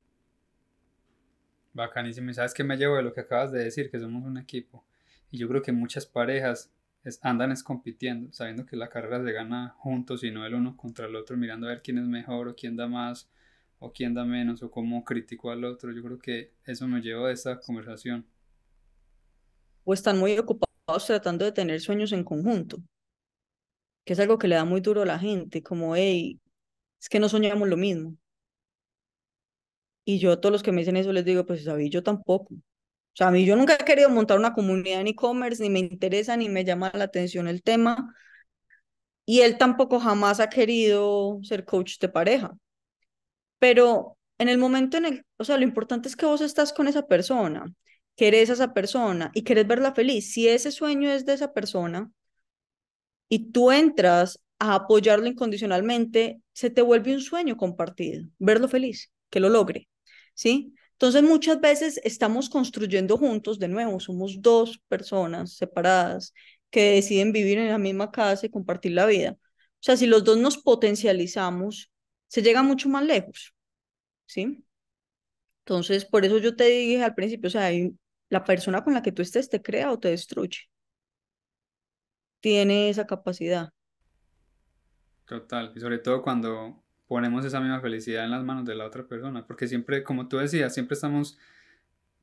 Bacanísimo. 1.74 2.30
¿Y 2.30 2.36
sabes 2.36 2.54
qué 2.54 2.63
me 2.63 2.78
llevo 2.78 2.98
de 2.98 3.02
lo 3.02 3.13
que 3.13 3.22
acabas 3.22 3.52
de 3.52 3.63
decir? 3.63 3.89
Que 3.89 4.00
somos 4.00 4.24
un 4.24 4.38
equipo. 4.38 4.86
Y 5.32 5.39
yo 5.39 5.48
creo 5.48 5.63
que 5.63 5.72
muchas 5.72 6.06
parejas 6.06 6.72
andan 7.22 7.52
es 7.52 7.63
compitiendo, 7.63 8.32
sabiendo 8.34 8.65
que 8.65 8.76
la 8.76 8.89
carrera 8.89 9.24
se 9.24 9.32
gana 9.32 9.76
juntos 9.78 10.24
y 10.24 10.32
no 10.32 10.46
el 10.46 10.56
uno 10.56 10.76
contra 10.76 11.06
el 11.06 11.15
otro, 11.15 11.38
mirando 11.38 11.68
a 11.68 11.70
ver 11.70 11.82
quién 11.82 11.98
es 12.00 12.06
mejor 12.06 12.48
o 12.48 12.56
quién 12.56 12.76
da 12.76 12.88
más 12.88 13.30
o 13.80 13.91
quién 13.91 14.13
da 14.13 14.26
menos 14.26 14.63
o 14.63 14.72
cómo 14.72 15.04
critico 15.04 15.52
al 15.52 15.63
otro. 15.65 15.91
Yo 15.91 16.04
creo 16.04 16.20
que 16.20 16.52
eso 16.65 16.88
me 16.88 17.02
llevo 17.02 17.28
de 17.28 17.34
esta 17.34 17.60
conversación. 17.60 18.26
O 19.84 19.94
están 19.94 20.18
muy 20.18 20.38
ocupados 20.38 21.06
tratando 21.06 21.46
de 21.46 21.52
tener 21.52 21.80
sueños 21.80 22.12
en 22.12 22.24
conjunto, 22.24 22.78
que 24.04 24.13
es 24.13 24.20
algo 24.20 24.38
que 24.38 24.48
le 24.48 24.56
da 24.56 24.65
muy 24.65 24.82
duro 24.82 25.04
a 25.04 25.06
la 25.06 25.20
gente, 25.20 25.62
como, 25.62 25.96
hey, 25.96 26.39
es 27.00 27.10
que 27.10 27.20
no 27.20 27.30
soñamos 27.30 27.68
lo 27.68 27.78
mismo. 27.78 28.18
Y 30.06 30.20
yo 30.20 30.32
a 30.32 30.39
todos 30.39 30.54
los 30.54 30.63
que 30.63 30.72
me 30.72 30.82
dicen 30.82 30.98
eso 30.98 31.12
les 31.12 31.26
digo, 31.26 31.46
pues 31.46 31.65
David, 31.65 31.91
yo 31.91 32.04
tampoco. 32.04 32.56
O 33.15 33.17
sea, 33.17 33.30
a 33.30 33.32
mí 33.32 33.45
yo 33.45 33.56
nunca 33.56 33.75
he 33.80 33.86
querido 33.86 34.10
montar 34.10 34.38
una 34.38 34.54
comunidad 34.54 34.99
en 34.99 35.08
e-commerce, 35.08 35.63
ni 35.63 35.69
me 35.69 35.80
interesa, 35.80 36.36
ni 36.36 36.49
me 36.49 36.65
llama 36.65 36.91
la 36.93 37.06
atención 37.06 37.47
el 37.47 37.63
tema. 37.63 38.13
Y 39.25 39.41
él 39.41 39.58
tampoco 39.58 39.99
jamás 39.99 40.39
ha 40.39 40.49
querido 40.49 41.39
ser 41.43 41.65
coach 41.65 41.97
de 41.99 42.10
pareja. 42.10 42.51
Pero 43.60 44.17
en 44.38 44.49
el 44.49 44.58
momento 44.58 44.97
en 44.97 45.06
el, 45.06 45.25
o 45.38 45.43
sea, 45.43 45.58
lo 45.58 45.63
importante 45.63 46.08
es 46.10 46.15
que 46.15 46.25
vos 46.25 46.41
estás 46.41 46.73
con 46.73 46.88
esa 46.88 47.08
persona, 47.08 47.65
querés 48.15 48.49
a 48.49 48.54
esa 48.54 48.73
persona 48.73 49.32
y 49.34 49.43
querés 49.43 49.67
verla 49.67 49.93
feliz. 49.93 50.32
Si 50.34 50.47
ese 50.47 50.71
sueño 50.71 51.10
es 51.12 51.25
de 51.25 51.34
esa 51.34 51.54
persona 51.54 52.12
y 53.30 53.51
tú 53.51 53.71
entras 53.71 54.39
a 54.60 54.75
apoyarlo 54.75 55.28
incondicionalmente, 55.28 56.41
se 56.54 56.69
te 56.69 56.82
vuelve 56.82 57.13
un 57.13 57.21
sueño 57.21 57.58
compartido, 57.58 58.25
verlo 58.39 58.67
feliz, 58.67 59.12
que 59.30 59.39
lo 59.39 59.49
logre, 59.49 59.89
¿sí? 60.34 60.73
Entonces 60.96 61.24
muchas 61.24 61.60
veces 61.60 62.00
estamos 62.04 62.50
construyendo 62.50 63.18
juntos, 63.18 63.60
de 63.60 63.68
nuevo, 63.68 64.00
somos 64.00 64.42
dos 64.42 64.80
personas 64.88 65.54
separadas 65.54 66.34
que 66.70 66.94
deciden 66.94 67.34
vivir 67.34 67.58
en 67.58 67.68
la 67.70 67.78
misma 67.78 68.12
casa 68.12 68.46
y 68.46 68.50
compartir 68.50 68.94
la 68.94 69.06
vida. 69.06 69.38
O 69.42 69.84
sea, 69.86 69.98
si 69.98 70.08
los 70.08 70.24
dos 70.24 70.38
nos 70.38 70.58
potencializamos, 70.58 71.92
se 72.28 72.42
llega 72.42 72.64
mucho 72.64 72.88
más 72.90 73.04
lejos, 73.04 73.54
¿sí? 74.26 74.66
Entonces, 75.66 76.06
por 76.06 76.24
eso 76.26 76.38
yo 76.38 76.56
te 76.56 76.66
dije 76.66 77.04
al 77.04 77.16
principio, 77.16 77.48
o 77.48 77.52
sea, 77.52 77.70
la 78.30 78.44
persona 78.46 78.84
con 78.84 78.94
la 78.94 79.02
que 79.02 79.12
tú 79.12 79.22
estés 79.22 79.50
te 79.50 79.62
crea 79.62 79.92
o 79.92 80.00
te 80.00 80.10
destruye. 80.10 80.70
Tiene 82.40 82.90
esa 82.90 83.06
capacidad. 83.06 83.70
Total, 85.26 85.74
y 85.76 85.80
sobre 85.80 85.98
todo 86.00 86.22
cuando 86.22 86.85
ponemos 87.08 87.46
esa 87.46 87.60
misma 87.60 87.82
felicidad 87.82 88.26
en 88.26 88.32
las 88.32 88.44
manos 88.44 88.65
de 88.65 88.76
la 88.76 88.86
otra 88.86 89.08
persona, 89.08 89.46
porque 89.46 89.68
siempre, 89.68 90.04
como 90.04 90.28
tú 90.28 90.38
decías, 90.38 90.74
siempre 90.74 90.96
estamos 90.96 91.38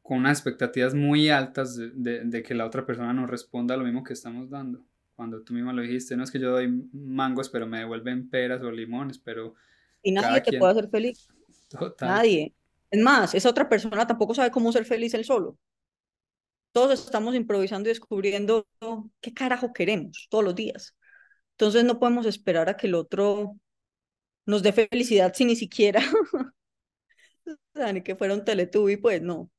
con 0.02 0.18
unas 0.18 0.38
expectativas 0.38 0.94
muy 0.94 1.28
altas 1.28 1.76
de, 1.76 2.24
de, 2.24 2.42
que 2.42 2.54
la 2.54 2.66
otra 2.66 2.84
persona 2.84 3.12
nos 3.12 3.30
responda 3.30 3.76
lo 3.76 3.84
mismo 3.84 4.02
que 4.02 4.12
estamos 4.12 4.50
dando. 4.50 4.84
Cuando 5.14 5.42
tú 5.42 5.52
misma 5.52 5.72
lo 5.72 5.82
dijiste, 5.82 6.16
no 6.16 6.24
es 6.24 6.30
que 6.30 6.40
yo 6.40 6.50
doy 6.50 6.88
mangos, 6.92 7.48
pero 7.48 7.66
me 7.66 7.78
devuelven 7.78 8.28
peras 8.28 8.62
o 8.62 8.72
limones, 8.72 9.18
pero... 9.18 9.54
Y 10.02 10.10
nadie 10.10 10.40
te 10.40 10.58
puede 10.58 10.72
hacer 10.72 10.90
feliz. 10.90 11.28
Total. 11.68 12.08
Nadie. 12.08 12.54
Es 12.90 13.00
más, 13.00 13.34
esa 13.34 13.48
otra 13.48 13.68
persona 13.68 14.06
tampoco 14.06 14.34
sabe 14.34 14.50
cómo 14.50 14.72
ser 14.72 14.84
feliz 14.84 15.14
él 15.14 15.24
solo. 15.24 15.56
Todos 16.72 17.04
estamos 17.04 17.34
improvisando 17.36 17.88
y 17.88 17.92
descubriendo 17.92 18.66
qué 19.20 19.32
carajo 19.32 19.72
queremos 19.72 20.26
todos 20.30 20.44
los 20.44 20.54
días. 20.54 20.96
Entonces 21.52 21.84
no 21.84 22.00
podemos 22.00 22.26
esperar 22.26 22.68
a 22.68 22.76
que 22.76 22.88
el 22.88 22.94
otro 22.94 23.56
nos 24.46 24.62
dé 24.62 24.72
felicidad 24.72 25.32
si 25.34 25.44
ni 25.44 25.56
siquiera, 25.56 26.00
o 27.46 27.54
sea, 27.74 27.92
ni 27.92 28.02
que 28.02 28.16
fuera 28.16 28.34
un 28.34 28.44
Teletubby, 28.44 28.96
pues 28.96 29.22
no. 29.22 29.50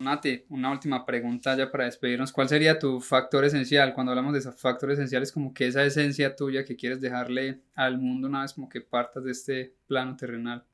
Nati, 0.00 0.44
una 0.50 0.70
última 0.70 1.04
pregunta 1.04 1.56
ya 1.56 1.72
para 1.72 1.86
despedirnos. 1.86 2.30
¿Cuál 2.30 2.48
sería 2.48 2.78
tu 2.78 3.00
factor 3.00 3.44
esencial? 3.44 3.94
Cuando 3.94 4.12
hablamos 4.12 4.32
de 4.32 4.38
esos 4.38 4.60
factores 4.60 4.96
esenciales, 4.96 5.32
como 5.32 5.52
que 5.52 5.66
esa 5.66 5.84
esencia 5.84 6.36
tuya 6.36 6.64
que 6.64 6.76
quieres 6.76 7.00
dejarle 7.00 7.62
al 7.74 7.98
mundo 7.98 8.28
una 8.28 8.42
vez 8.42 8.54
como 8.54 8.68
que 8.68 8.80
partas 8.80 9.24
de 9.24 9.32
este 9.32 9.74
plano 9.88 10.16
terrenal. 10.16 10.64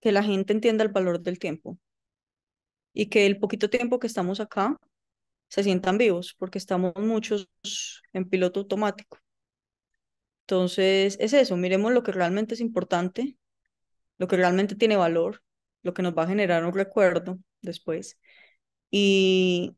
Que 0.00 0.12
la 0.12 0.22
gente 0.22 0.52
entienda 0.52 0.84
el 0.84 0.90
valor 0.90 1.20
del 1.20 1.40
tiempo 1.40 1.78
y 2.92 3.06
que 3.06 3.26
el 3.26 3.38
poquito 3.38 3.68
tiempo 3.70 3.98
que 3.98 4.06
estamos 4.06 4.38
acá 4.38 4.76
se 5.48 5.64
sientan 5.64 5.98
vivos, 5.98 6.36
porque 6.38 6.58
estamos 6.58 6.92
muchos 6.96 7.48
en 8.12 8.28
piloto 8.28 8.60
automático. 8.60 9.18
Entonces, 10.50 11.16
es 11.20 11.32
eso, 11.32 11.56
miremos 11.56 11.92
lo 11.92 12.02
que 12.02 12.10
realmente 12.10 12.54
es 12.54 12.60
importante, 12.60 13.36
lo 14.18 14.26
que 14.26 14.36
realmente 14.36 14.74
tiene 14.74 14.96
valor, 14.96 15.44
lo 15.84 15.94
que 15.94 16.02
nos 16.02 16.12
va 16.18 16.24
a 16.24 16.26
generar 16.26 16.64
un 16.64 16.74
recuerdo 16.74 17.38
después 17.62 18.18
y 18.90 19.76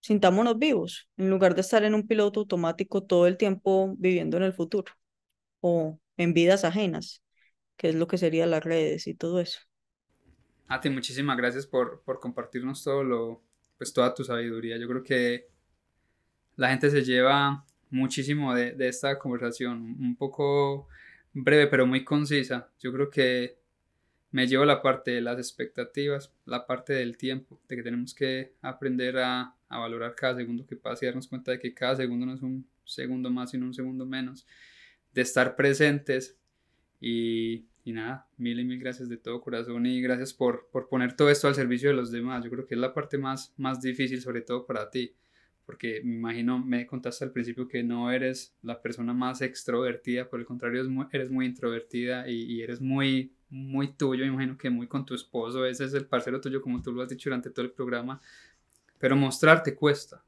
sintámonos 0.00 0.58
vivos, 0.58 1.10
en 1.18 1.28
lugar 1.28 1.54
de 1.54 1.60
estar 1.60 1.84
en 1.84 1.94
un 1.94 2.06
piloto 2.06 2.40
automático 2.40 3.02
todo 3.02 3.26
el 3.26 3.36
tiempo 3.36 3.94
viviendo 3.98 4.38
en 4.38 4.44
el 4.44 4.54
futuro 4.54 4.94
o 5.60 6.00
en 6.16 6.32
vidas 6.32 6.64
ajenas, 6.64 7.22
que 7.76 7.90
es 7.90 7.94
lo 7.94 8.06
que 8.06 8.16
serían 8.16 8.50
las 8.50 8.64
redes 8.64 9.06
y 9.06 9.12
todo 9.12 9.40
eso. 9.40 9.60
Ati, 10.68 10.88
muchísimas 10.88 11.36
gracias 11.36 11.66
por, 11.66 12.00
por 12.02 12.18
compartirnos 12.18 12.82
todo 12.82 13.04
lo, 13.04 13.42
pues 13.76 13.92
toda 13.92 14.14
tu 14.14 14.24
sabiduría. 14.24 14.78
Yo 14.78 14.88
creo 14.88 15.02
que 15.02 15.48
la 16.56 16.70
gente 16.70 16.88
se 16.88 17.04
lleva 17.04 17.66
muchísimo 17.92 18.54
de, 18.54 18.72
de 18.72 18.88
esta 18.88 19.18
conversación, 19.18 19.96
un 20.00 20.16
poco 20.16 20.88
breve 21.32 21.66
pero 21.68 21.86
muy 21.86 22.04
concisa. 22.04 22.70
Yo 22.80 22.92
creo 22.92 23.10
que 23.10 23.56
me 24.32 24.46
llevo 24.46 24.64
la 24.64 24.82
parte 24.82 25.12
de 25.12 25.20
las 25.20 25.38
expectativas, 25.38 26.32
la 26.46 26.66
parte 26.66 26.94
del 26.94 27.16
tiempo, 27.16 27.60
de 27.68 27.76
que 27.76 27.82
tenemos 27.82 28.14
que 28.14 28.54
aprender 28.62 29.18
a, 29.18 29.54
a, 29.68 29.78
valorar 29.78 30.14
cada 30.14 30.36
segundo 30.36 30.66
que 30.66 30.74
pasa 30.74 31.04
y 31.04 31.08
darnos 31.08 31.28
cuenta 31.28 31.52
de 31.52 31.58
que 31.58 31.74
cada 31.74 31.96
segundo 31.96 32.26
no 32.26 32.34
es 32.34 32.42
un 32.42 32.66
segundo 32.84 33.30
más, 33.30 33.50
sino 33.50 33.66
un 33.66 33.74
segundo 33.74 34.06
menos, 34.06 34.46
de 35.12 35.20
estar 35.20 35.54
presentes 35.54 36.38
y, 36.98 37.66
y 37.84 37.92
nada, 37.92 38.26
mil 38.38 38.58
y 38.58 38.64
mil 38.64 38.78
gracias 38.78 39.10
de 39.10 39.18
todo 39.18 39.42
corazón 39.42 39.84
y 39.84 40.00
gracias 40.00 40.32
por, 40.32 40.68
por 40.72 40.88
poner 40.88 41.14
todo 41.14 41.28
esto 41.28 41.46
al 41.46 41.54
servicio 41.54 41.90
de 41.90 41.96
los 41.96 42.10
demás. 42.10 42.42
Yo 42.42 42.50
creo 42.50 42.66
que 42.66 42.74
es 42.74 42.80
la 42.80 42.94
parte 42.94 43.18
más, 43.18 43.52
más 43.58 43.82
difícil, 43.82 44.22
sobre 44.22 44.40
todo 44.40 44.64
para 44.64 44.88
ti 44.88 45.14
porque 45.72 46.02
me 46.04 46.16
imagino, 46.16 46.58
me 46.58 46.86
contaste 46.86 47.24
al 47.24 47.30
principio 47.30 47.66
que 47.66 47.82
no 47.82 48.12
eres 48.12 48.54
la 48.60 48.82
persona 48.82 49.14
más 49.14 49.40
extrovertida, 49.40 50.28
por 50.28 50.38
el 50.38 50.44
contrario, 50.44 50.82
eres 51.12 51.30
muy 51.30 51.46
introvertida 51.46 52.28
y, 52.28 52.60
eres 52.60 52.82
muy, 52.82 53.32
muy 53.48 53.94
tuyo, 53.94 54.22
me 54.26 54.32
imagino 54.32 54.58
que 54.58 54.68
muy 54.68 54.86
con 54.86 55.06
tu 55.06 55.14
esposo, 55.14 55.64
ese 55.64 55.86
es 55.86 55.94
el 55.94 56.04
parcero 56.04 56.42
tuyo, 56.42 56.60
como 56.60 56.82
tú 56.82 56.92
lo 56.92 57.00
has 57.00 57.08
dicho 57.08 57.30
durante 57.30 57.48
todo 57.48 57.64
el 57.64 57.72
programa, 57.72 58.20
pero 58.98 59.16
mostrarte 59.16 59.74
cuesta, 59.74 60.22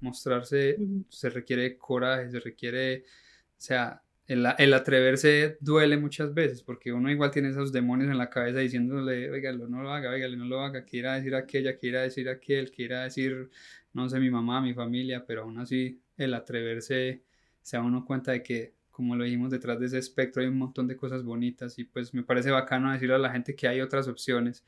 mostrarse 0.00 0.78
se 1.10 1.28
requiere 1.28 1.76
coraje, 1.76 2.30
se 2.30 2.40
requiere, 2.40 3.04
o 3.04 3.60
sea, 3.60 4.02
el, 4.28 4.46
el, 4.56 4.72
atreverse 4.72 5.58
duele 5.60 5.98
muchas 5.98 6.32
veces, 6.32 6.62
porque 6.62 6.90
uno 6.90 7.10
igual 7.10 7.32
tiene 7.32 7.50
esos 7.50 7.70
demonios 7.70 8.10
en 8.10 8.16
la 8.16 8.30
cabeza 8.30 8.60
diciéndole, 8.60 9.30
oiga, 9.30 9.52
no 9.52 9.82
lo 9.82 9.92
haga, 9.92 10.10
oiga, 10.10 10.26
no 10.28 10.44
lo 10.46 10.60
haga, 10.60 10.84
quiera 10.84 11.16
decir 11.16 11.34
aquella, 11.34 11.76
quiera 11.76 12.00
decir 12.00 12.30
aquel, 12.30 12.70
quiera 12.70 13.02
decir 13.02 13.50
no 13.92 14.08
sé, 14.08 14.20
mi 14.20 14.30
mamá, 14.30 14.60
mi 14.60 14.74
familia, 14.74 15.24
pero 15.26 15.42
aún 15.42 15.58
así 15.58 16.00
el 16.16 16.34
atreverse 16.34 17.22
se 17.62 17.76
da 17.76 17.82
uno 17.82 18.04
cuenta 18.04 18.32
de 18.32 18.42
que, 18.42 18.74
como 18.90 19.16
lo 19.16 19.24
dijimos, 19.24 19.50
detrás 19.50 19.80
de 19.80 19.86
ese 19.86 19.98
espectro 19.98 20.42
hay 20.42 20.48
un 20.48 20.58
montón 20.58 20.86
de 20.86 20.96
cosas 20.96 21.24
bonitas 21.24 21.78
y 21.78 21.84
pues 21.84 22.14
me 22.14 22.22
parece 22.22 22.50
bacano 22.50 22.92
decirle 22.92 23.14
a 23.14 23.18
la 23.18 23.30
gente 23.30 23.54
que 23.56 23.68
hay 23.68 23.80
otras 23.80 24.08
opciones 24.08 24.64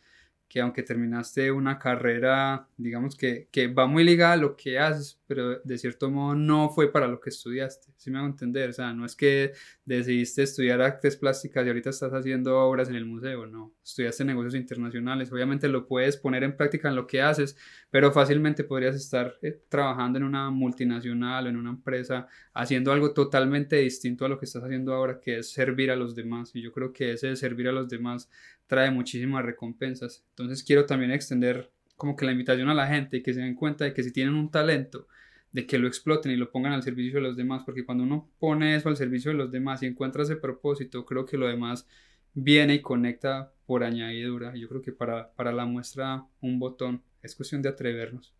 que 0.48 0.60
aunque 0.60 0.82
terminaste 0.82 1.50
una 1.50 1.78
carrera, 1.78 2.68
digamos 2.76 3.16
que, 3.16 3.48
que, 3.50 3.68
va 3.68 3.86
muy 3.86 4.04
ligada 4.04 4.34
a 4.34 4.36
lo 4.36 4.54
que 4.54 4.78
haces, 4.78 5.18
pero 5.32 5.60
de 5.64 5.78
cierto 5.78 6.10
modo 6.10 6.34
no 6.34 6.68
fue 6.68 6.92
para 6.92 7.08
lo 7.08 7.18
que 7.18 7.30
estudiaste, 7.30 7.90
si 7.96 8.10
me 8.10 8.18
hago 8.18 8.26
entender? 8.26 8.68
O 8.68 8.72
sea, 8.74 8.92
no 8.92 9.06
es 9.06 9.16
que 9.16 9.52
decidiste 9.86 10.42
estudiar 10.42 10.82
artes 10.82 11.16
plásticas 11.16 11.64
y 11.64 11.68
ahorita 11.68 11.88
estás 11.88 12.12
haciendo 12.12 12.58
obras 12.58 12.90
en 12.90 12.96
el 12.96 13.06
museo, 13.06 13.46
no, 13.46 13.72
estudiaste 13.82 14.26
negocios 14.26 14.56
internacionales, 14.56 15.32
obviamente 15.32 15.68
lo 15.68 15.86
puedes 15.86 16.18
poner 16.18 16.44
en 16.44 16.54
práctica 16.54 16.90
en 16.90 16.96
lo 16.96 17.06
que 17.06 17.22
haces, 17.22 17.56
pero 17.88 18.12
fácilmente 18.12 18.62
podrías 18.62 18.94
estar 18.94 19.38
eh, 19.40 19.58
trabajando 19.70 20.18
en 20.18 20.24
una 20.24 20.50
multinacional 20.50 21.46
o 21.46 21.48
en 21.48 21.56
una 21.56 21.70
empresa 21.70 22.28
haciendo 22.52 22.92
algo 22.92 23.14
totalmente 23.14 23.76
distinto 23.76 24.26
a 24.26 24.28
lo 24.28 24.38
que 24.38 24.44
estás 24.44 24.64
haciendo 24.64 24.92
ahora, 24.92 25.18
que 25.18 25.38
es 25.38 25.50
servir 25.50 25.90
a 25.90 25.96
los 25.96 26.14
demás, 26.14 26.50
y 26.54 26.60
yo 26.60 26.72
creo 26.72 26.92
que 26.92 27.12
ese 27.12 27.28
de 27.28 27.36
servir 27.36 27.68
a 27.68 27.72
los 27.72 27.88
demás 27.88 28.28
trae 28.66 28.90
muchísimas 28.90 29.46
recompensas. 29.46 30.26
Entonces 30.30 30.62
quiero 30.62 30.84
también 30.84 31.10
extender 31.10 31.70
como 32.02 32.16
que 32.16 32.26
la 32.26 32.32
invitación 32.32 32.68
a 32.68 32.74
la 32.74 32.88
gente 32.88 33.18
y 33.18 33.22
que 33.22 33.32
se 33.32 33.40
den 33.40 33.54
cuenta 33.54 33.84
de 33.84 33.94
que 33.94 34.02
si 34.02 34.12
tienen 34.12 34.34
un 34.34 34.50
talento, 34.50 35.06
de 35.52 35.66
que 35.66 35.78
lo 35.78 35.86
exploten 35.86 36.32
y 36.32 36.36
lo 36.36 36.50
pongan 36.50 36.72
al 36.72 36.82
servicio 36.82 37.14
de 37.14 37.22
los 37.22 37.36
demás, 37.36 37.62
porque 37.64 37.84
cuando 37.84 38.04
uno 38.04 38.30
pone 38.38 38.74
eso 38.74 38.88
al 38.88 38.96
servicio 38.96 39.30
de 39.30 39.36
los 39.36 39.52
demás 39.52 39.82
y 39.82 39.86
encuentra 39.86 40.22
ese 40.22 40.36
propósito, 40.36 41.04
creo 41.04 41.26
que 41.26 41.36
lo 41.36 41.46
demás 41.46 41.86
viene 42.34 42.74
y 42.74 42.80
conecta 42.80 43.52
por 43.66 43.84
añadidura. 43.84 44.56
Yo 44.56 44.68
creo 44.68 44.82
que 44.82 44.92
para, 44.92 45.32
para 45.34 45.52
la 45.52 45.66
muestra 45.66 46.26
un 46.40 46.58
botón, 46.58 47.02
es 47.22 47.36
cuestión 47.36 47.62
de 47.62 47.68
atrevernos. 47.68 48.34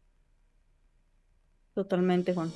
Totalmente, 1.75 2.35
Juan. 2.35 2.51